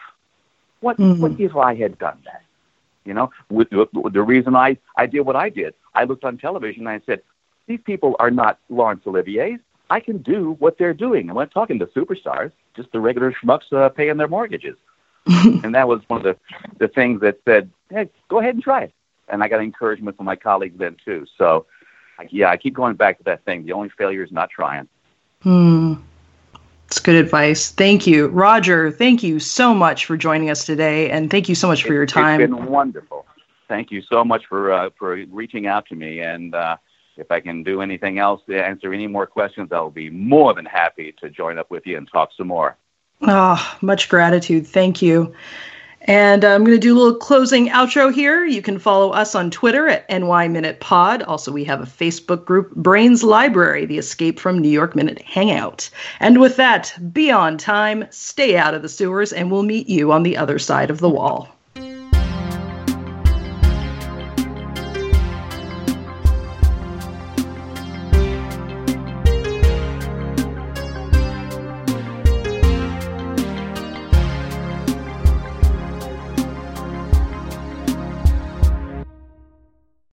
What, 0.82 0.98
Mhm. 0.98 1.20
what 1.20 1.34
if 1.40 1.56
I 1.56 1.76
had 1.76 1.98
done 2.00 2.20
that? 2.26 2.44
You 3.06 3.14
know, 3.14 3.32
with, 3.50 3.72
with, 3.72 3.94
with 3.94 4.14
the 4.14 4.22
reason 4.22 4.56
I, 4.56 4.78
I 4.98 5.06
did 5.06 5.22
what 5.22 5.36
I 5.36 5.50
did, 5.50 5.74
I 5.94 6.04
looked 6.04 6.24
on 6.24 6.38
television 6.38 6.88
and 6.88 6.90
I 6.90 7.02
said, 7.06 7.22
these 7.68 7.80
people 7.84 8.16
are 8.20 8.32
not 8.32 8.60
Laurence 8.70 9.06
Olivier's. 9.06 9.60
I 9.90 10.00
can 10.00 10.20
do 10.20 10.56
what 10.60 10.78
they're 10.78 10.94
doing. 10.94 11.30
I'm 11.30 11.36
not 11.36 11.52
talking 11.52 11.80
to 11.80 11.86
superstars, 11.88 12.52
just 12.76 12.92
the 12.92 13.00
regular 13.00 13.32
schmucks 13.32 13.72
uh, 13.72 13.90
paying 13.90 14.18
their 14.18 14.28
mortgages. 14.28 14.76
and 15.26 15.76
that 15.76 15.88
was 15.88 16.02
one 16.08 16.20
of 16.20 16.24
the, 16.24 16.38
the 16.80 16.88
things 16.88 17.22
that 17.22 17.40
said, 17.46 17.70
hey, 17.90 18.10
go 18.28 18.40
ahead 18.40 18.56
and 18.56 18.64
try 18.64 18.84
it. 18.84 18.94
And 19.28 19.44
I 19.44 19.48
got 19.48 19.62
encouragement 19.62 20.18
from 20.18 20.26
my 20.26 20.36
colleagues 20.36 20.78
then, 20.78 20.98
too. 21.04 21.26
So, 21.38 21.66
yeah, 22.30 22.50
I 22.50 22.58
keep 22.58 22.74
going 22.74 22.96
back 22.96 23.18
to 23.20 23.24
that 23.26 23.46
thing. 23.46 23.66
The 23.66 23.74
only 23.74 23.90
failure 23.90 24.24
is 24.24 24.32
not 24.32 24.50
trying. 24.50 24.88
Hmm. 25.42 25.96
It's 26.88 27.00
good 27.00 27.16
advice. 27.16 27.72
Thank 27.72 28.06
you, 28.06 28.28
Rodger. 28.28 28.92
Thank 28.92 29.24
you 29.24 29.40
so 29.40 29.74
much 29.74 30.06
for 30.06 30.18
joining 30.18 30.50
us 30.50 30.66
today, 30.66 31.10
and 31.10 31.32
thank 31.32 31.48
you 31.48 31.56
so 31.56 31.70
much 31.70 31.84
for 31.84 31.94
your 31.94 32.04
It's 32.04 32.12
time. 32.12 32.42
been 32.42 32.66
wonderful. 32.66 33.26
Thank 33.70 33.92
you 33.92 34.02
so 34.02 34.26
much 34.26 34.46
for 34.48 34.74
uh, 34.74 34.90
for 35.00 35.16
reaching 35.30 35.68
out 35.68 35.86
to 35.88 35.96
me. 35.96 36.20
And 36.20 36.54
uh, 36.54 36.76
if 37.18 37.32
I 37.32 37.40
can 37.40 37.64
do 37.64 37.82
anything 37.82 38.20
else 38.20 38.42
to 38.48 38.64
answer 38.64 38.94
any 38.94 39.08
more 39.08 39.28
questions, 39.28 39.72
I'll 39.72 39.90
be 39.90 40.10
more 40.10 40.54
than 40.54 40.66
happy 40.66 41.14
to 41.20 41.30
join 41.30 41.58
up 41.58 41.70
with 41.70 41.86
you 41.86 41.98
and 41.98 42.08
talk 42.10 42.32
some 42.36 42.48
more. 42.48 42.78
Oh, 43.22 43.78
much 43.82 44.10
gratitude. 44.10 44.66
Thank 44.68 45.02
you. 45.02 45.34
And 46.06 46.44
uh, 46.44 46.56
I'm 46.56 46.64
going 46.64 46.76
to 46.76 46.80
do 46.80 46.96
a 46.96 46.98
little 46.98 47.20
closing 47.20 47.68
outro 47.68 48.12
here. 48.12 48.44
You 48.44 48.64
can 48.64 48.80
follow 48.80 49.12
us 49.12 49.36
on 49.36 49.52
Twitter 49.52 49.88
at 49.88 50.10
NY 50.10 50.48
Minute 50.48 50.80
Pod. 50.80 51.22
Also, 51.24 51.52
we 51.52 51.64
have 51.66 51.82
a 51.82 51.86
Facebook 51.86 52.46
group, 52.46 52.76
Brains 52.76 53.24
Library, 53.24 53.86
the 53.86 54.00
Escape 54.00 54.40
from 54.40 54.58
New 54.58 54.70
York 54.70 54.96
Minute 54.96 55.22
Hangout. 55.22 55.90
And 56.20 56.42
with 56.42 56.56
that, 56.56 56.98
be 57.14 57.30
on 57.30 57.58
time, 57.58 58.08
stay 58.10 58.58
out 58.58 58.74
of 58.74 58.82
the 58.82 58.90
sewers, 58.90 59.32
and 59.32 59.52
we'll 59.52 59.62
meet 59.62 59.88
you 59.88 60.12
on 60.12 60.24
the 60.24 60.38
other 60.38 60.58
side 60.58 60.90
of 60.90 61.00
the 61.00 61.10
wall. 61.10 61.50